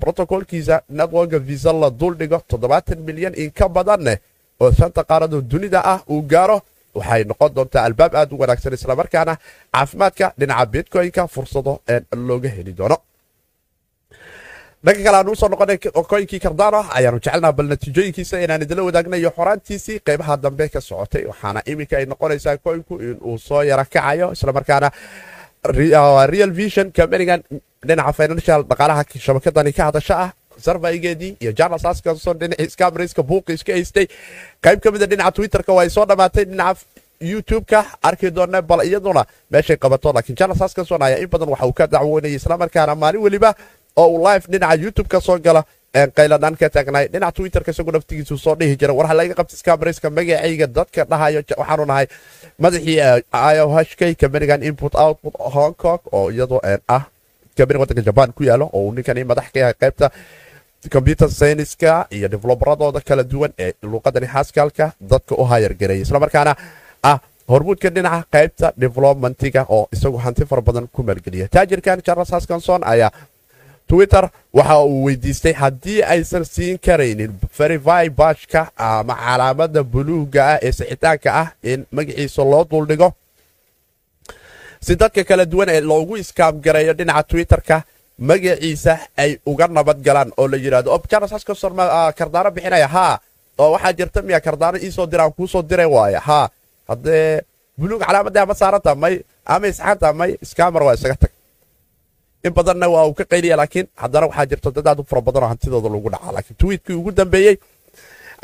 [0.00, 4.18] brotocolkiisa networka visa la duldhigo toddobaatan milyan in ka badanneh
[4.60, 6.58] oo shanta qaaradoo dunida ah uu gaaro
[6.94, 9.34] waxay noqon doontaa albaab aad u wanaagsan islamarkaana
[9.74, 11.72] caafimaadka dhinaca bitcoin-ka fursado
[12.28, 12.96] looga heli doono.
[14.84, 15.78] Dhanka kale aanu u soo noqonay
[16.12, 21.24] koyinkii kardano ayaanu jecelnaha bal natiijooyinkiisa inaan idila wadaagna iyo xoraantiisii qeybaha dambe ka socotay
[21.30, 24.88] waxaana iminka ay noqonaysaa koyinku inuu soo yara kacayo islamarkaana
[26.32, 27.40] real vision kambanigan
[27.88, 30.30] dhinaca financial dhaqaalaha shabakadani ka hadasha ah
[30.66, 34.06] sarvaygeedii iyo journals askanson dhinacii scamriska buuqi iska haystay.
[34.64, 36.80] Qayb ka mida dhinaca twitterka waa ay soo dhammaatay dhinaca
[37.30, 41.72] youtube-ka arki doona bal iyaduna meeshay qabato laakiin journals askanson ayaa in badan waxa uu
[41.78, 43.50] ka dacwoonayay islamarkaana maalin weliba
[43.96, 45.62] oo uu live dhinaca youtube-ka soo gala
[46.16, 50.66] qayladhaan ka taagnaay dhinaca twitterka isagoo naftigiisu soo dhihi jira war laga qabta scamriska magacayga
[50.76, 52.06] dadka dhahayo waxaanu nahay
[52.64, 52.98] madaxii
[53.56, 56.60] iohk kambanigan input output hong kong oo iyadoo
[56.96, 57.02] ah
[57.56, 60.06] kambani wadanka jaban ku yaalo oo ninkani madax ka yahay qaybta
[60.94, 66.52] computer scienska iyo develoberadooda kala duwan ee luuqadani haskalka dadka u hayargareeyay islamarkaana
[67.10, 72.80] ah hormuudka dhinaca qaybta developmentiga oo isagu hanti fara badan ku maalgeliya taajirkan charles haskanson
[72.92, 73.10] ayaa
[73.88, 80.72] twitter waxa uu weydiistay haddii aysan siin karaynin verify bashka ama calaamada buluuga ah ee
[80.78, 83.08] sixitaanka ah in magaciisa loo duldhigo
[84.86, 87.76] si dadka kala duwan ee loogu iskaamgareeyo dhinaca twitterka
[88.28, 91.72] magaciisa ay uga nabad galaan oo la yidhahdo o charles haskanson
[92.18, 93.14] kardaano bixinaya haa
[93.62, 96.46] oo waxaa jirta miya kardaano iisoo diraan kuusoo diray waaya haa
[96.88, 97.42] haddee
[97.78, 99.14] buluug calaamadda ama saaranta may
[99.54, 101.30] ama isxaanta may scamer waa isaga tag.
[102.46, 105.48] In badanna waa uu ka qayliya laakiin haddana waxaa jirta dad aad u fara badanoo
[105.52, 107.56] hantidooda lagu dhacaa laakiin tweetkii ugu dambeeyey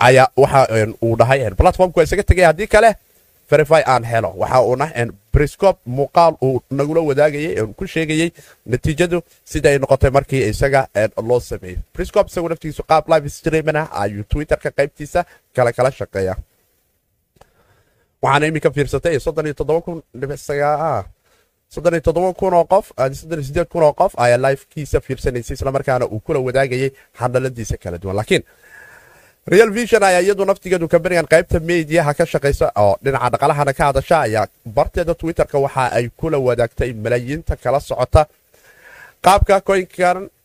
[0.06, 0.60] ayaa waxa
[1.04, 2.90] uu dhahay platformku isaga tegay haddii kale
[3.50, 4.30] verify aan helo.
[4.40, 4.86] Waxa uuna
[5.32, 8.30] briscop muuqaal uu nagula wadaagayay ku sheegayey
[8.72, 9.18] natiijadu
[9.52, 10.80] sida ay noqotay markii isaga
[11.28, 15.20] loo sameeyey briscop isagu naftigiisu qaab live streamina ayuu twitterka qaybtiisa
[15.56, 16.34] kale kala shaqeeya
[18.22, 21.04] waxaana iminka fiirsatay soddon iyo toddoba kun dhibicsagaa
[21.96, 22.86] iyo toddoba kun oo qof
[23.20, 26.90] soddon iyo sideed kun oo qof ayaa lifekiisa fiirsanaysay islamarkaana uu kula wadaagayay
[27.20, 28.16] hadaladiisa kala duwan.
[28.16, 28.42] Laakiin
[29.50, 34.16] real vision ayaa iyadu naftigeedu kambanigan qaybta mediaha ka shaqaysa oo dhinaca dhaqalahana ka hadasha
[34.26, 38.22] ayaa barteeda twitterka waxa ay kula wadaagtay malaayiinta kala socota.
[39.24, 39.54] Qaabka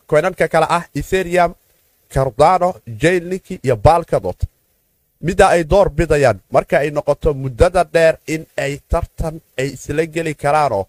[0.09, 1.51] koynanka kale ah etherium
[2.13, 2.69] cardano
[3.01, 4.39] jailniki iyo balkadot.
[5.25, 10.33] Midda ay door bidayaan marka ay noqoto muddada dheer in ay tartan ay isla geli
[10.43, 10.83] karaanoo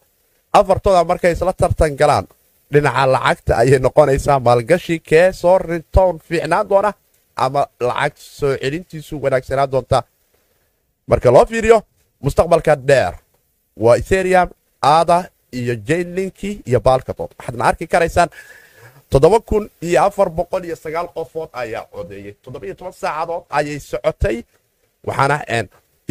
[0.59, 2.27] afartooda markay isla tartan galaan
[2.73, 6.91] dhinaca lacagta ayay noqonaysaa maalgashi kee soo rintown fiicnaan doona
[7.45, 9.99] ama lacag soo celintiisu wanaagsanaan doonta
[11.11, 11.79] marka loo fiiriyo
[12.25, 13.15] mustaqbalka dheer
[13.85, 14.49] waa etherium
[14.83, 15.19] aada
[15.59, 18.29] iyo jainlinki iyo balkadot waxaadna arki karaysaan
[19.11, 23.79] toddoba kun iyo afar boqol iyo sagaal qofood ayaa codeeyey toddoba iyo toban saacadood ayay
[23.91, 24.37] socotay
[25.07, 25.37] waxaana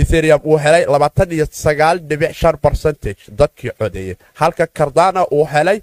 [0.01, 5.79] etherium uu helay labaatan iyo sagaal dhibic shan barcentage dadkii codeeyey halka cardana uu helay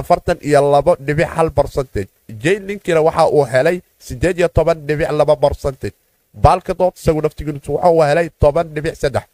[0.00, 2.08] afartan iyo labo dhibic hal barcentage
[2.42, 5.96] jainlinkina waxa uu helay siddeed iyo toban dhibic laba barcentage
[6.44, 9.24] balkadood isagu naftigiisu waxa uu helay toban dhibic saddex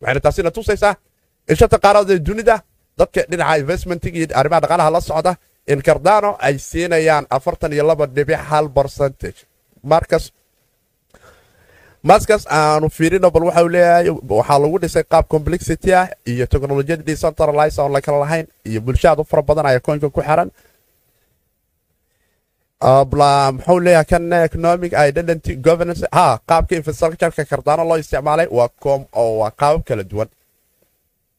[0.00, 0.94] waxayna taasina tusaysaa
[1.50, 1.78] in shanta
[2.12, 2.56] ee dunida
[2.98, 5.32] dadka dhinaca investmentiga iyo arrimaha dhaqaalaha la socda
[5.72, 9.40] in cardano ay siinayaan afartan iyo laba dhibic hal barcentage
[9.92, 10.24] markas
[12.10, 17.78] maskas aanu fiirino bal waxau leeyahay waxaa lagu dhisay qaab complexity ah iyo technolojiyada decentralize
[17.82, 20.48] oon la kala lahayn iyo bulshaad u fara badan ayaa koynka ku xiran
[22.82, 26.02] muxuu leeyahay kan economic identity governance?
[26.12, 30.28] Ha qaabka infrastructureka cardano loo isticmaalay waa com oo waa qaabab kala duwan.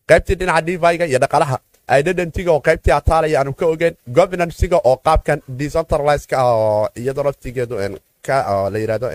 [0.09, 1.57] Qaybtii dhinaca deviga iyo dhaqalaha
[1.99, 7.75] identityga oo qaybtii ataalaya aanu ka ogeyn governancega oo qaabkan decentralizeka ah oo iyadoo naftigeedu
[8.73, 9.07] la yiraahdo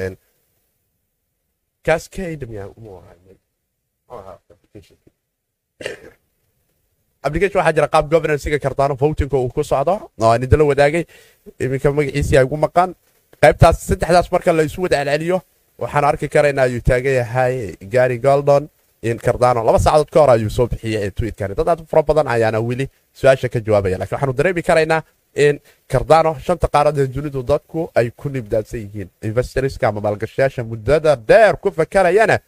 [1.87, 2.45] cascade
[7.29, 9.95] application waxaa jira qaab governancega cardano votingka uu ku socdo.
[10.21, 11.05] Oo aan idinla wadaagay.
[11.65, 12.91] Iminka magaciisii ay ugu maqan
[13.43, 15.39] qaybtaas saddexdaas marka la wada celceliyo
[15.83, 17.55] waxaan arki karaynaa ayuu taagan yahay
[17.95, 18.69] gary goldon
[19.03, 19.61] in cardano.
[19.65, 21.55] Laba saacadood ka hor ayuu soo bixiyey tweetkani.
[21.55, 23.99] Dad aad fara badan ayaana weli su'aasha ka jawaabaya.
[23.99, 25.03] Lakin waxaanu dareemi karaynaa
[25.35, 25.61] in
[25.93, 29.09] cardano shanta qaarad ee dunidu dadku ay ku nibdaadsan yihiin.
[29.23, 32.39] Investorska ama maalgashayaasha muddada dheer ku fakarayana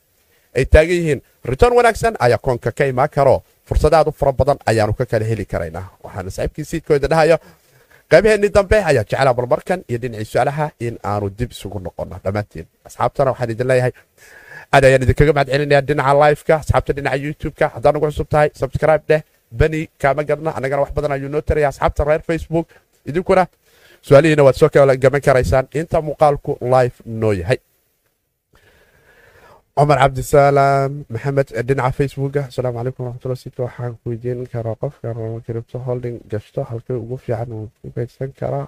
[0.57, 1.21] ay taagan yihiin.
[1.45, 5.25] Return wanaagsan ayaa koonka ka imaan karo fursad aad u fara badan ayaanu ka kala
[5.31, 5.87] heli karaynaa.
[6.05, 7.37] Waxaana saaxiibkii siidkooda dhahayo
[8.13, 13.31] qaybaheenii dambe ayaa jeclaa balmarkan iyo dhinacii su'aalaha in aanu dib isugu noqono dhammaantiin asxaabtana
[13.33, 13.93] waxaan idin leeyahay
[14.75, 19.05] aad ayaan idinkaga mahad celinaya dhinaca liveka asxaabta dhinaca youtubeka haddaan ugu cusub tahay subscribe
[19.11, 19.21] dheh
[19.61, 22.67] beni kaama gadna annagana wax badan ayuu noo taraya asxaabta reer facebook
[23.09, 23.43] idinkuna
[24.07, 25.65] su'aalihiina waad soo kala gaban karaysaan.
[25.81, 27.59] Inta muuqaalku live noo yahay
[29.81, 35.09] cumar cabdisalaam maxamed dhinaca facebooka asalaamu calaykum waraxmatullah sidka waxaan ku weydiin karaa qofka
[35.47, 38.67] cripto holding gashto halkay ugu fiican uu ku kaydsan karaa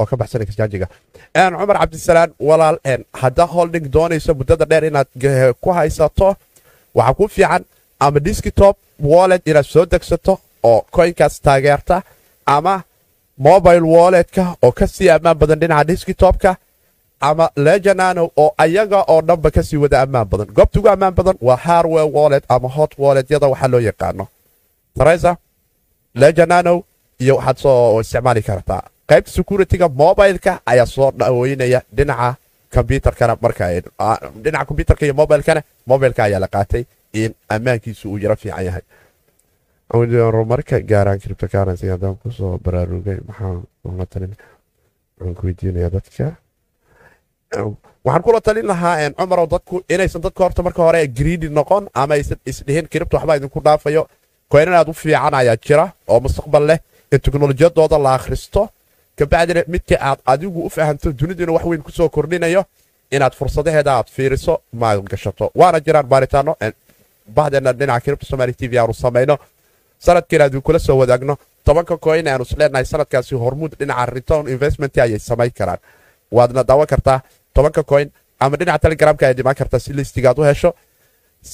[0.00, 0.86] oo ka baxsan exchangiga
[1.34, 2.76] cumar cabdisalaam walaal
[3.22, 5.08] haddaa holding doonayso muddada dheer inaad
[5.62, 6.28] ku haysato
[6.98, 7.62] waxaa ku fiican
[8.04, 8.76] ama desktop
[9.10, 10.34] wallet inaad soo degsato
[10.70, 11.96] oo coinkaas taageerta
[12.56, 12.74] ama
[13.46, 16.50] mobile walletka oo ka sii ammaan badan dhinaca desktopka
[17.28, 20.48] ama lejanano oo ayaga oo dhanba ka sii wada ammaan badan.
[20.56, 24.24] Goobta ugu ammaan badan waa harware wallet ama hot walletyada waxaa loo yaqaano.
[24.96, 25.30] Teresa
[26.20, 26.74] lejanano
[27.22, 28.82] iyo waxaad soo isticmaali kartaa.
[29.08, 32.28] Qaybta securityga mobileka ayaa soo dhaweynaya dhinaca
[32.74, 33.64] combyuterkana marka
[34.44, 36.82] dhinaca combyuterka iyo mobilekana mobileka ayaa la qaatay
[37.20, 38.82] in ammaankiisu uu yaro fiican yahay.
[39.92, 44.32] Horumarka gaaraan criptocurrency haddaan ku soo baraarugay maxaan kula talin
[45.18, 46.26] waxaan ku weydiinaya dadka
[48.04, 52.38] waxaan kula talin lahaa cumarow dadku inaysan dadka horta marka hore greedy noqon ama aysan
[52.50, 54.02] isdhihin cripto waxbaa idinku dhaafayo.
[54.52, 56.78] Koynan aad u fiican ayaa jira oo mustaqbal leh
[57.12, 58.68] in teknolojiyadooda la akhristo.
[59.18, 62.62] Kabacdina midka aad adigu u fahamto duniduna wax weyn ku soo kordhinayo
[63.10, 66.52] inaad fursadaheeda aad fiiriso maalgashato waana jiraan baaritaano
[67.36, 69.38] bahdeena dhinaca cripto somali t v aanu samayno.
[69.98, 75.18] Sanadkiina aad kula soo wadaagno tobanka koyn aanu isleenahay sanadkaasi hormuud dhinaca return investment ayay
[75.18, 75.78] samayn karaan.
[76.36, 77.18] Waadna daawan kartaa
[77.54, 78.08] tobanka koyn
[78.44, 80.70] ama dhinaca telegramka ayaad imaan kartaa si listigaad u hesho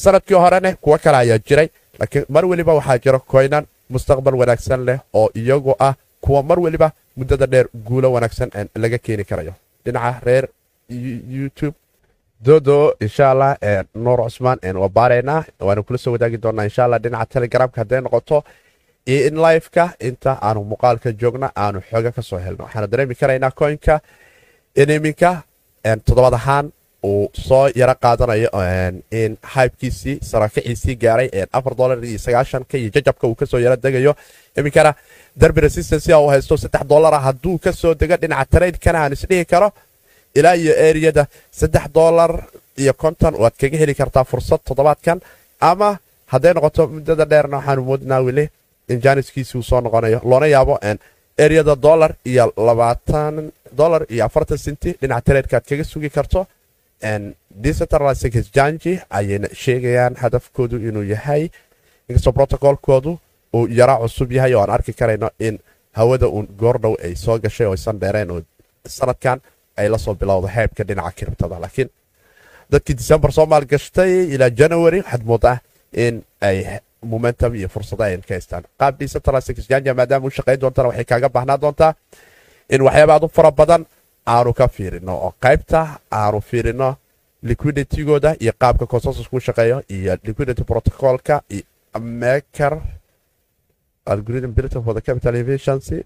[0.03, 4.99] sannadkii horene kuwo kale ayaa jiray laakiin mar weliba waxaa jira koynan mustaqbal wanaagsan leh
[5.21, 8.49] oo iyagu ah kuwa mar weliba muddada dheer guulo wanaagsan
[8.83, 10.45] laga keeni karayo dhinaca reer
[11.37, 11.77] youtube
[12.47, 13.51] dodo insha allah
[13.95, 18.39] nuur cusmaan waa baaraynaa waanu kula soo wadaagi doonaa insha allah dhinaca telegramka hadday noqoto
[19.17, 23.95] in liveka inta aanu muuqaalka joogna aanu xooga ka soo helno waxaana dareemi karaynaa koynka
[24.81, 25.31] in iminka
[25.85, 26.67] toddobaad ahaan
[27.05, 28.49] uu soo yaro qaadanayo
[29.21, 34.15] in hybkiisii saraakixiisii gaaray afar dolar iyo sagaashanka iyo jajabka uu ka soo yaro degayo.
[34.57, 34.95] Iminkana
[35.41, 39.69] darbi resistance uu haysto saddex dolara hadduu ka soo dego dhinaca traydkana aan isdhihi karo
[40.35, 42.33] ilaa iyo eriyada saddex dolar
[42.83, 45.19] iyo konton waad kaga heli kartaa fursad toddobaadkan.
[45.61, 45.97] Ama
[46.33, 48.45] hadday noqoto muddada dheerna waxaanu moodnaa weli
[48.89, 50.21] in jaaniskiisi uu soo noqonayo.
[50.25, 50.75] Loona yaabo
[51.39, 53.35] eriyada dolar iyo labaatan
[53.77, 56.47] dolar iyo afartan senti dhinaca tareedka aad kaga sugi karto.
[57.51, 61.49] Decentralized exchange ayayna sheegayaan hadafkoodu inuu yahay.
[62.09, 63.19] Inkastoo protocolkoodu
[63.55, 65.59] uu yara cusub yahay oo aan arki karayno in
[65.93, 68.43] hawada uun goordhow ay soo gashay oo aysan dheereen oo
[68.87, 69.41] sanadkan
[69.77, 71.61] ay la soo bilowda heybka dhinaca kiribtada.
[71.61, 71.91] Laakiin
[72.73, 75.59] dadkii december soo maalgashtay ilaa january waxaad moodaa
[75.93, 76.57] in ay
[77.03, 78.65] momentum iyo fursado ay ka haystaan.
[78.79, 81.95] Qaab decentralized exchange maadaama u shaqayn doontana waxay kaaga baahnaa doontaa
[82.75, 83.83] in waxyaaba aad u fara badan
[84.35, 85.81] aanu ka fiirino oo qaybta
[86.21, 86.89] aanu fiirino
[87.49, 91.65] liquiditygooda iyo qaabka consensusku shaqeeyo iyo liquidity protocolka iyo
[92.23, 92.73] maker
[94.13, 95.99] algorithm built for the capital efficiency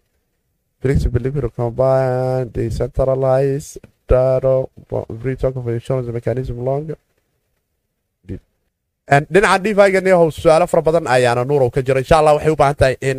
[0.82, 3.72] flexible liquid combined decentralized
[4.08, 4.54] data
[5.22, 6.84] free for insurance mechanism long.
[9.32, 12.00] Dhinaca divaganiyahow su'aalo fara badan ayaana nuurow ka jira.
[12.04, 13.18] Insha allah waxay u baahan tahay in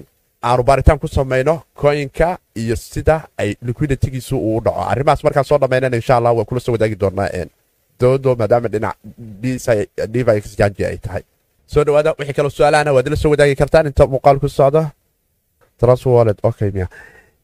[0.50, 2.28] aanu baaritaan ku samayno koyinka
[2.62, 4.82] iyo sida ay liquiditigiisu uu dhaco.
[4.92, 7.30] Arrimahaas markaan soo dhammaynana insha allah waa kula soo wadaagi doonaa
[8.00, 8.96] doodo maadaama dhinac
[10.14, 11.24] diva exchange ay tahay.
[11.72, 13.86] Soo dhawaada wixii kaloo su'aalahana waad ila soo wadaagi kartaan.
[13.90, 14.82] Inta muuqaal ku socdo
[15.80, 16.38] trust wallet.
[16.50, 16.88] Okay miya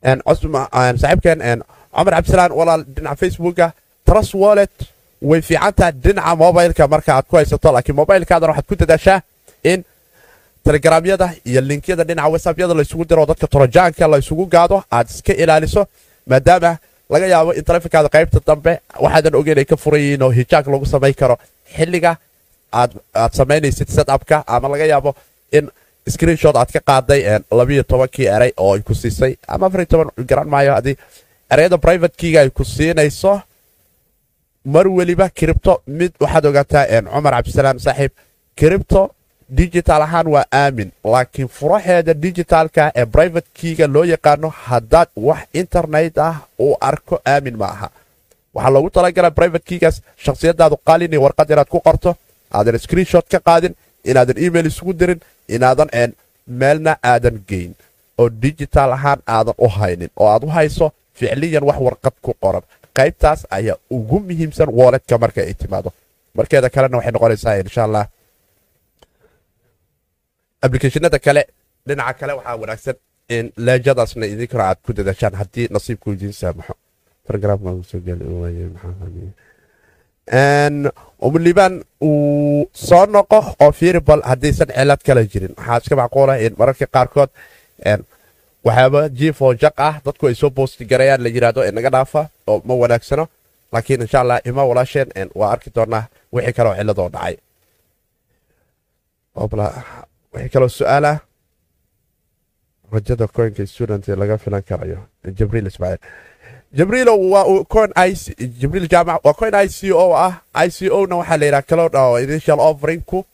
[0.04, 1.40] saaxiibkeen
[1.96, 3.68] cumar cabdisalaan walaal dhinaca facebooka.
[4.06, 4.72] Trust wallet
[5.30, 9.20] way fiican tahay dhinaca mobileka marka aad ku haysato laakiin mobilekaadana waxaad ku dadaashaa
[9.72, 9.80] in
[10.66, 15.82] telegramyada iyo linkyada dhinaca whatsappyada laysugu diro dadka torojaanka laysugu gaado aad iska ilaaliso
[16.30, 16.78] maadaama
[17.14, 21.14] laga yaabo in taleefonkaada qaybta dambe waxaadan ogeyn ay ka furan oo hijaag lagu samayn
[21.22, 21.36] karo.
[21.76, 22.12] Xilliga
[22.72, 22.92] aad
[23.40, 25.12] samaynaysid setupka ama laga yaabo
[25.52, 25.66] in
[26.14, 27.22] screenshot aad ka qaaday
[27.60, 30.96] labiyo tobankii eray oo ay ku siisay ama afar toban garan maayo haddii
[31.52, 33.42] ereyada privatekiga ay ku siinayso.
[34.66, 38.12] Mar weliba kiribto mid waxaad ogaataa cumar cabdisalaam saaxiib.
[38.56, 39.02] Kiribto
[39.60, 46.18] digital ahaan waa aamin laakiin furaheeda digitalka ee private kiga loo yaqaano haddaad wax internet
[46.18, 47.88] ah uu arko aamin ma aha.
[48.56, 52.16] Waxaa loogu talagalaa private kigaas shakhsiyadaadu qalin iyo warqad inaad ku qorto.
[52.56, 53.74] Aadan screenshot ka qaadin
[54.10, 55.20] inaadan email isugu dirin
[55.56, 55.90] inaadan
[56.48, 57.72] meelna aadan geyn.
[58.20, 62.64] Oo digital ahaan aadan u haynin oo aad u hayso ficliyan wax warqad ku qoran.
[62.98, 65.90] Qaybtaas ayaa ugu muhiimsan wooledka marka ay timaado.
[66.38, 68.06] Markeeda kalena waxay noqonaysaa insha allah
[70.66, 71.42] ablicationada kale
[71.88, 72.96] dhinaca kale waxaa wanaagsan
[73.36, 76.74] in leejadaasna idinkuna aad ku dadaashaan haddii nasiibku idiin saamaxo.
[81.28, 85.54] Umliban uu soo noqo oo fiiribal haddaysan cilad kale jirin.
[85.58, 87.30] Waxaa iska macquula in mararka qaarkood
[88.66, 92.22] waxyaaba jiif oo jaq ah dadku ay soo boosti garayaan la yidhaahdo ee naga dhaafa
[92.52, 93.26] oo ma wanaagsano.
[93.74, 97.36] Laakiin insha allah ima walaasheen waa arki doonaa wixii kaleoo ciladoo dhacay
[100.34, 101.18] wixii kaloo su'aalah
[102.94, 104.98] rajada coinka student laga filan karayo
[105.38, 106.00] jibriil ismaaciil.
[106.78, 107.92] Jibriilo waa coin
[108.60, 110.34] jibriil jaamac waa coin i c o ah.
[110.54, 113.26] I c o na waxaa la yidhaha cloud oo initial offeringku.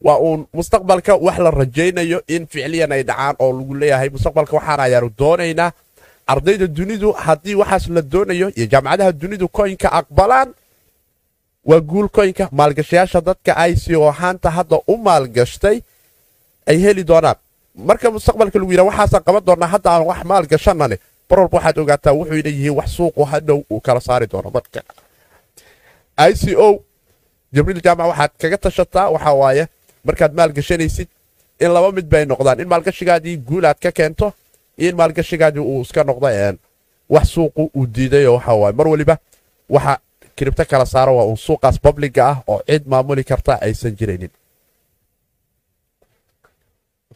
[0.00, 4.08] Waa uun mustaqbalka wax la rajaynayo in ficliyan ay dhacaan oo lagu leeyahay.
[4.08, 5.72] Mustaqbalka waxaan ayaanu doonaynaa.
[6.26, 10.48] Ardayda dunidu haddii waxaas la doonayo iyo jaamacadaha dunidu coinka aqbalaan
[11.64, 15.80] waa guul coinka maalgashayaasha dadka i c o ahaanta hadda u maalgashtay
[16.70, 17.36] ay heli doonaan.
[17.88, 20.96] Marka mustaqbalka lagu yidhaha waxaasaan qaban doonaa hadda aan wax maalgashanane
[21.28, 24.80] bar walba waxaad ogaataa wuxuyna yihiin wax suuqu hadhow uu kala saari doono marka.
[26.18, 26.82] I c o
[27.54, 29.64] jibriil jaamac waxaad kaga tashataa waxaa waaye
[30.06, 31.08] markaad maalgashanaysid
[31.60, 32.60] in laba mid bay noqdaan.
[32.62, 34.32] In maalgashigaadii guul aad ka keento
[34.78, 36.26] iyo in maalgashigaadii uu iska noqdo
[37.14, 38.74] wax suuqu uu diidayo waxa waaye.
[38.78, 39.16] Mar weliba
[39.70, 39.98] waxa
[40.36, 44.30] kiribto kala saaro waa uun suuqaas babliga ah oo cid maamuli karta aysan jiraynin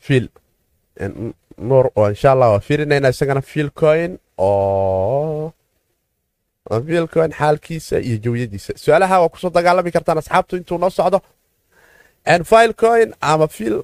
[0.06, 0.26] fiil
[1.68, 5.52] nuur oo insha allah waa fiirinayna isagana fiilcoin oo
[6.86, 8.72] fiilcoin xaalkiisa iyo jawiyadiisa.
[8.82, 11.18] Su'aalaha waa ku soo dagaalami kartaan asxaabtu intuu noo socdo.
[12.50, 13.76] Filecoin ama fiil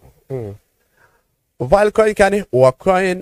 [1.71, 3.19] filecoinkani waa coin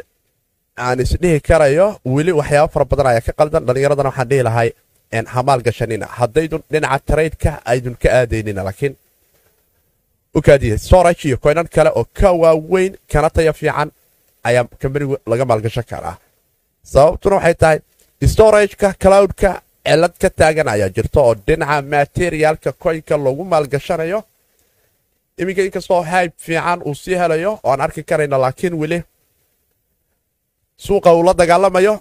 [0.87, 3.62] aan isdhihi karayo weli waxyaaba fara badan ayaa ka qaldan.
[3.66, 4.68] Dhallinyaradana waxaan dhihi lahay
[5.35, 6.06] hamaal gashanina.
[6.18, 8.94] Haddaydun dhinaca traydka aydun ka aadaynina laakiin
[10.38, 13.88] ukaadiya storage iyo coinan kale oo ka waaweyn kana taya fiican
[14.49, 16.16] ayaa kambanigu laga maalgashan karaa.
[16.93, 17.78] Sababtuna waxay tahay
[18.32, 19.51] storageka cloudka
[19.87, 24.20] cilad ka taagan ayaa jirta oo dhinaca materialka coinka lagu maalgashanayo
[25.41, 28.99] iminka inkastoo hayb fiican uu sii helayo oo aan arki karayno laakiin weli
[30.84, 31.95] suuqa uu la dagaalamayo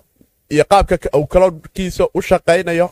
[0.53, 2.87] iyo qaabka uu cloudkiisa u shaqaynayo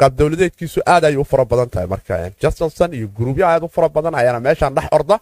[0.00, 3.88] qaab dowladeedkiisu aad ayay u fara badan tahay marka justinson iyo gruubyo aad u fara
[3.96, 5.16] badan ayaana meeshaan dhex orda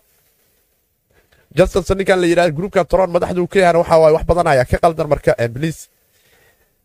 [1.59, 4.67] justinson ninkan la yidhahda gruubkan tron madaxda uu ka yahana waxa waaye wax badan ayaa
[4.71, 5.79] ka qaldan marka bliis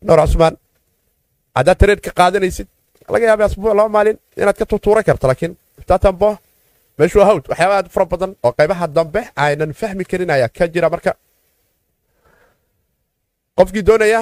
[0.08, 0.56] noor cusmaan
[1.58, 2.68] haddaad tareed ka qaadanaysid
[3.14, 5.54] laga yaaba asbuuc laba maalin inaad ka tutuuran karto laakiin
[5.90, 6.30] tatambo
[7.00, 10.88] meeshuu hawd waxyaaba aad fara badan oo qaybaha dambe aynan fahmi karin ayaa ka jira
[10.94, 11.12] marka
[13.58, 14.22] qofkii doonaya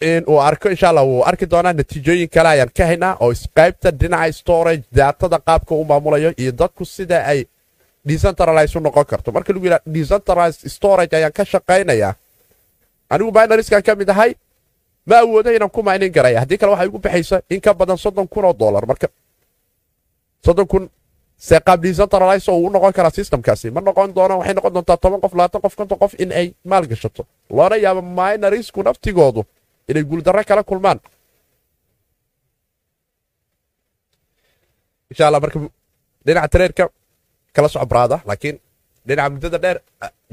[0.00, 3.90] in uu arko insha allah wuu arki doonaa natiijooyin kale ayaan ka haynaa oo qaybta
[4.00, 7.44] dhinaca storage daatada qaabka u maamulayo iyo dadku sida ay
[8.06, 9.32] decentralize u noqon karto.
[9.32, 12.14] Marka lagu yidhaha decentralized storage ayaan ka shaqaynayaa.
[13.10, 14.34] Anigu binariskan ka mid ahay
[15.06, 18.28] ma awoodo inaan ku maynin garaya haddii kale waxay igu baxaysa in ka badan soddon
[18.28, 18.86] kun oo dollar.
[18.86, 19.08] Marka
[20.44, 20.88] soddon kun
[21.36, 25.32] see decentralize oo uu noqon karaa systemkaasi ma noqon doono waxay noqon doontaa toban qof
[25.34, 27.26] labaatan qof konton qof in ay maal gashato.
[27.50, 29.42] Loona yaabo minorisku naftigoodu
[29.88, 30.98] inay guuldarro kala kulmaan.
[35.10, 35.58] Insha allah marka
[36.26, 36.84] dhinaca tareerka
[37.54, 38.56] kala soco braada laakiin
[39.06, 39.78] dhinaca muddada dheer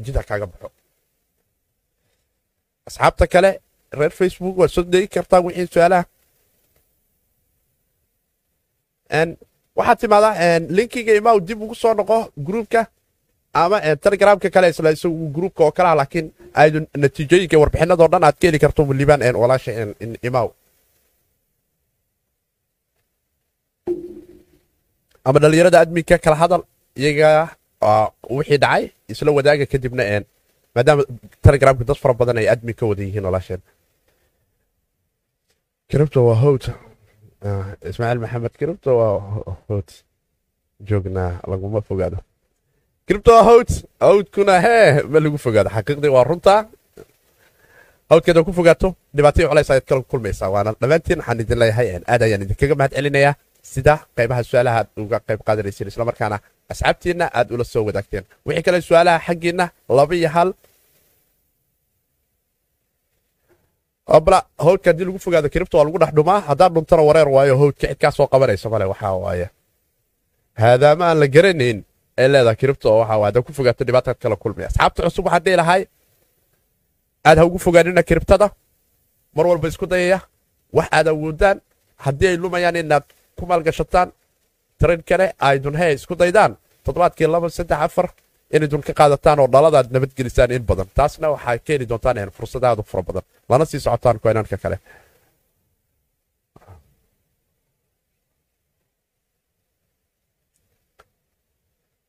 [0.05, 0.67] jida kaaga baxo.
[2.87, 3.51] Asxaabta kale
[3.99, 6.03] reer facebook waad soo degi kartaa wixii su'aalaha.
[9.77, 12.81] Waxaad timaadaa linkiga imaw dib ugu soo noqo gruubka
[13.61, 16.27] ama telegramka kale isla isagu gruubka oo kalaha laakiin
[16.61, 19.71] aydu natiijooyinka warbixinadoo dhan aad ka heli karto liban walaasha
[20.29, 20.47] imaw
[25.27, 26.61] ama dhallinyarada adminka kala hadal
[27.01, 27.29] iyaga
[28.37, 30.03] wixii dhacay isla wadaaga kadibna
[30.75, 31.03] maadaama
[31.45, 33.61] telegramka dad fara badan ay admin ka wada yihiin walaasheen
[35.89, 36.63] kiribta waa howd
[37.89, 39.13] ismaaciil maxamed kiribta waa
[39.67, 39.89] howd
[40.89, 42.17] joognaa laguma fogaado
[43.07, 43.69] waa howd
[44.01, 46.55] howdkuna hee ma lagu fogaado xaqiiqdii waa runta.
[48.09, 50.49] Hawdkeeda ku fogaato dhibaatay culays ayaad kala kulmaysaa.
[50.49, 52.93] Waana dhammaantiin waxaan idin leeyahay aad ayaan idinkaga mahad
[53.73, 56.37] sida qaybaha su'aalaha aad uga qayb qaadanayseen islamarkaana
[56.71, 58.23] asxaabtiinna aad ula soo wadaagteen.
[58.45, 59.65] Wixii kale su'aalaha xaggiinna
[59.97, 60.49] laba iyo hal.
[64.25, 67.87] Bla howdka haddii lagu fogaado kiribta waa lagu dhex dhumaa haddaan dhuntana wareer waayo howdka
[67.87, 69.47] cid kaa soo qabanaysa male waxaa waaye.
[70.61, 71.77] Haadaama aan la garanayn
[72.21, 74.67] ee leedaha kiribta oo waxaa haddaa ku fogaato dhibaataad kala kulmaya.
[74.71, 75.81] Asxaabta cusub waxaan dhihi lahay
[77.27, 78.47] aad ha ugu fogaanina kiribtada
[79.35, 80.19] mar walba isku dayaya.
[80.77, 81.57] Wax aad awoodaan
[82.05, 83.05] haddii ay lumayaan inaad
[83.37, 84.09] ku maalgashataan
[84.79, 86.51] taran kale aydun hee isku daydaan.
[86.85, 88.07] Toddobaadkii laba saddex afar
[88.55, 90.87] inaydun ka qaadataan oo dhaladaad nabadgelisaan in badan.
[90.97, 93.23] Taasna waxaa keeni doontaan fursada aad u fura badan.
[93.49, 94.77] Lana sii socotaan koynanka kale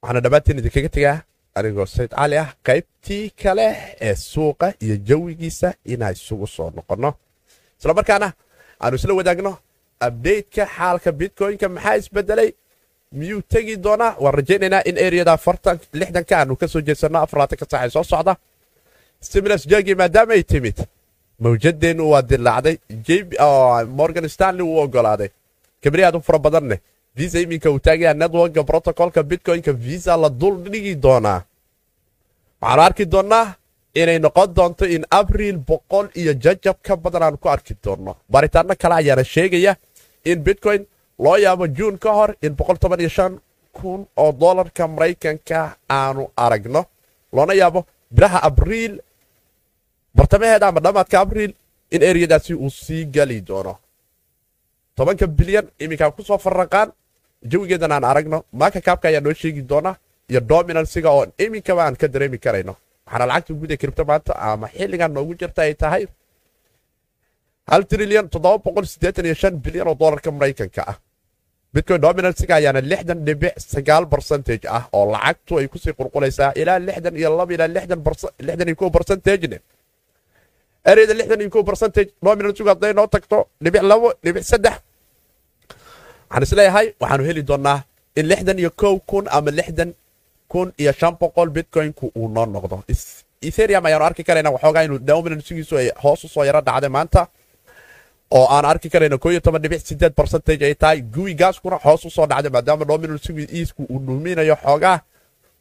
[0.06, 1.16] waxaana dhammaantiin idinkaga tegaa
[1.58, 3.66] anigoo sayd cali ah qaybtii kale
[4.08, 7.10] ee suuqa iyo jawigiisa inaa isugu soo noqonno
[7.78, 8.28] islamarkaana
[8.82, 9.52] aanu isla wadaagno
[10.06, 12.50] abdeytka xaalka bitcoynka maxaa isbedelay?
[13.18, 14.16] Miyuu tegi doonaa?
[14.22, 15.34] Waan rajaynaynaa in eriyada
[16.00, 18.32] lixdanka aanu ka soo jeedsanno afarlaatanka saaxee soo socda.
[19.26, 20.78] Stimulus jagi maadaama ay timid.
[21.42, 22.76] Mawjadeennu waa dilaacday
[23.98, 25.28] morgan stanley wuu ogolaaday
[25.82, 26.78] kabri aad u fara badanneh
[27.16, 31.40] visa iminka uu taagaya networka protocolka bitcoynka visa la dul dhigi doonaa
[32.62, 33.44] waxaanu arki doonnaa
[34.00, 38.12] inay noqon doonto in abriil boqol iyo jajab ka badan aanu ku arki doonno.
[38.32, 39.72] Baaritaano kale ayaana sheegaya
[40.30, 40.82] in bitcoin
[41.24, 42.54] loo yaabo juun ka hor in
[43.76, 46.82] kun oo dolarka maraykanka aanu aragno.
[47.32, 47.80] Loona yaabo
[48.14, 49.00] bilaha abriil
[50.16, 51.52] bartamaheeda ama dhammaadka abriil
[51.90, 53.78] in eriyadaasi uu sii gali doono.
[54.96, 56.92] Tobanka bilyan iminkaan ku soo farraqaan
[57.50, 59.92] jawigeedan aan aragno maaka kaabka ayaa noo sheegi doona
[60.30, 62.74] iyo dominansiga oo iminkaba aan ka dareemi karayno.
[63.06, 66.04] Waxaana lacagta guud ee kiribto maanta ama xilligan noogu jirta ay tahay
[67.70, 70.96] hal trilyan toddoba boqol siddeetan iyo shan bilyan oo dolarka maraykanka ah.
[71.74, 76.78] Bitcoin dominansiga ayaana lixdan dhibic sagaal barcentage ah oo lacagtu ay ku sii qulqulaysaa ilaa
[76.88, 79.58] lixdan iyo laba ilaa lixdan iyo kow barcentagene
[80.90, 84.76] ereyda lixdan iyo kow barcentage dominansigu hadday noo tagto dhibic labo dhibic saddex
[86.30, 87.78] waxaan is leeyahay waxaanu heli doonnaa
[88.18, 89.90] in lixdan iyo kow kun ama lixdan
[90.52, 92.76] kun iyo shan boqol bitcoinku uu noo noqdo.
[93.48, 97.20] Etherium ayaanu arki karayna waxoogaa inuu dominansigiisu ay hoos u soo dhacday maanta
[98.38, 102.02] oo aan arki karayna koo iyo toban dhibic sideed barcentage ay tahay guwi gaaskuna hoos
[102.06, 104.98] u dhacday maadaama dominansigu iisku uu dhuuminayo xoogaa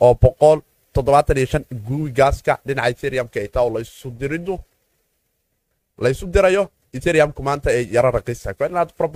[0.05, 0.59] oo boqol
[0.93, 4.55] toddobaatan iyo shan guwi gaaska dhinaca etheriumka ay tahay oo laysu diridu
[6.03, 6.63] laysu dirayo
[6.97, 9.09] etheriumku maanta ay yaro raqiisahay kuwa aad fara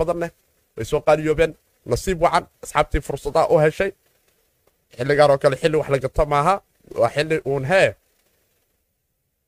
[0.80, 1.52] way soo qaaliyoobeen
[1.92, 3.90] nasiib wacan asxaabtii fursadaha u heshay
[4.96, 6.54] xilligaan oo kale xilli wax la gato maaha
[7.00, 7.88] waa xilli uun hee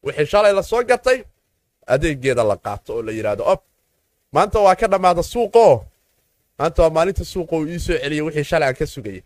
[0.05, 1.19] wixii shalay la soo gatay
[1.93, 3.61] adeegeeda la qaato oo la yidhaahdo ob
[4.35, 5.75] maanta waa ka dhammaada suuqoo
[6.59, 9.23] maanta waa maalinta suuqa uu ii soo celiyey wixii shalay aan ka sugayay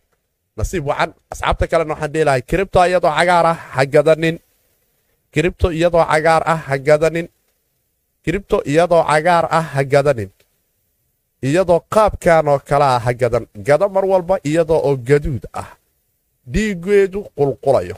[0.58, 4.36] nasiib wacan asxaabta kalena waxaan dhihi lahay kiribto iyadoo cagaar ah ha gadanin
[5.34, 7.26] kiribto iyadoo cagaar ah ha gadanin
[8.24, 10.30] kiribto iyadoo cagaar ah ha gadanin
[11.46, 15.68] iyadoo qaabkan oo kale ah ha gadan gada mar walba iyadoo oo gaduud ah.
[16.52, 17.96] Dhiigeedu qulqulayo.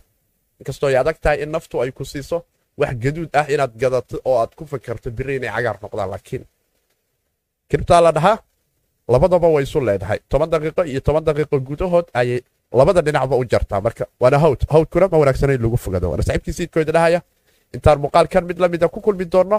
[0.61, 2.37] Inkastoo ay adag tahay in naftu ay ku siiso
[2.81, 6.45] wax gaduud ah inaad gadato oo aad ku fakarto biri inay cagaar noqdaan laakiin
[7.71, 8.39] kiribtaa la dhahaa
[9.13, 10.19] labadaba way isu leedahay.
[10.31, 12.41] Toban daqiiqo iyo toban daqiiqo gudahood ayay
[12.79, 13.81] labada dhinacba u jartaa.
[13.87, 16.07] Marka waana hawd hawdkuna ma wanaagsan in lagu fogado.
[16.11, 17.21] Waana saxiibkiisa idkooda dhahaya
[17.75, 19.59] intaan muuqaalkan mid lamida ku kulmi doonno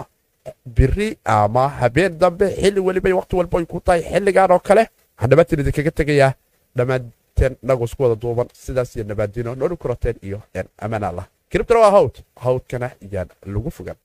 [0.66, 4.84] biri ama habeen dambe xilli welibay waqti walba ay ku tahay xilligan oo kale.
[5.16, 6.34] Waxaan dhammaantiin idinkaga tegayaa.
[6.78, 8.48] Dhammaanteen nagu isku wada duuban.
[8.54, 10.42] Sidaas iyo nabaadino nooli kurateen iyo
[10.84, 11.26] ammaan allah.
[11.50, 12.16] Kiribtana waa hawd.
[12.44, 13.96] Hawdkana iyaan lagu fogan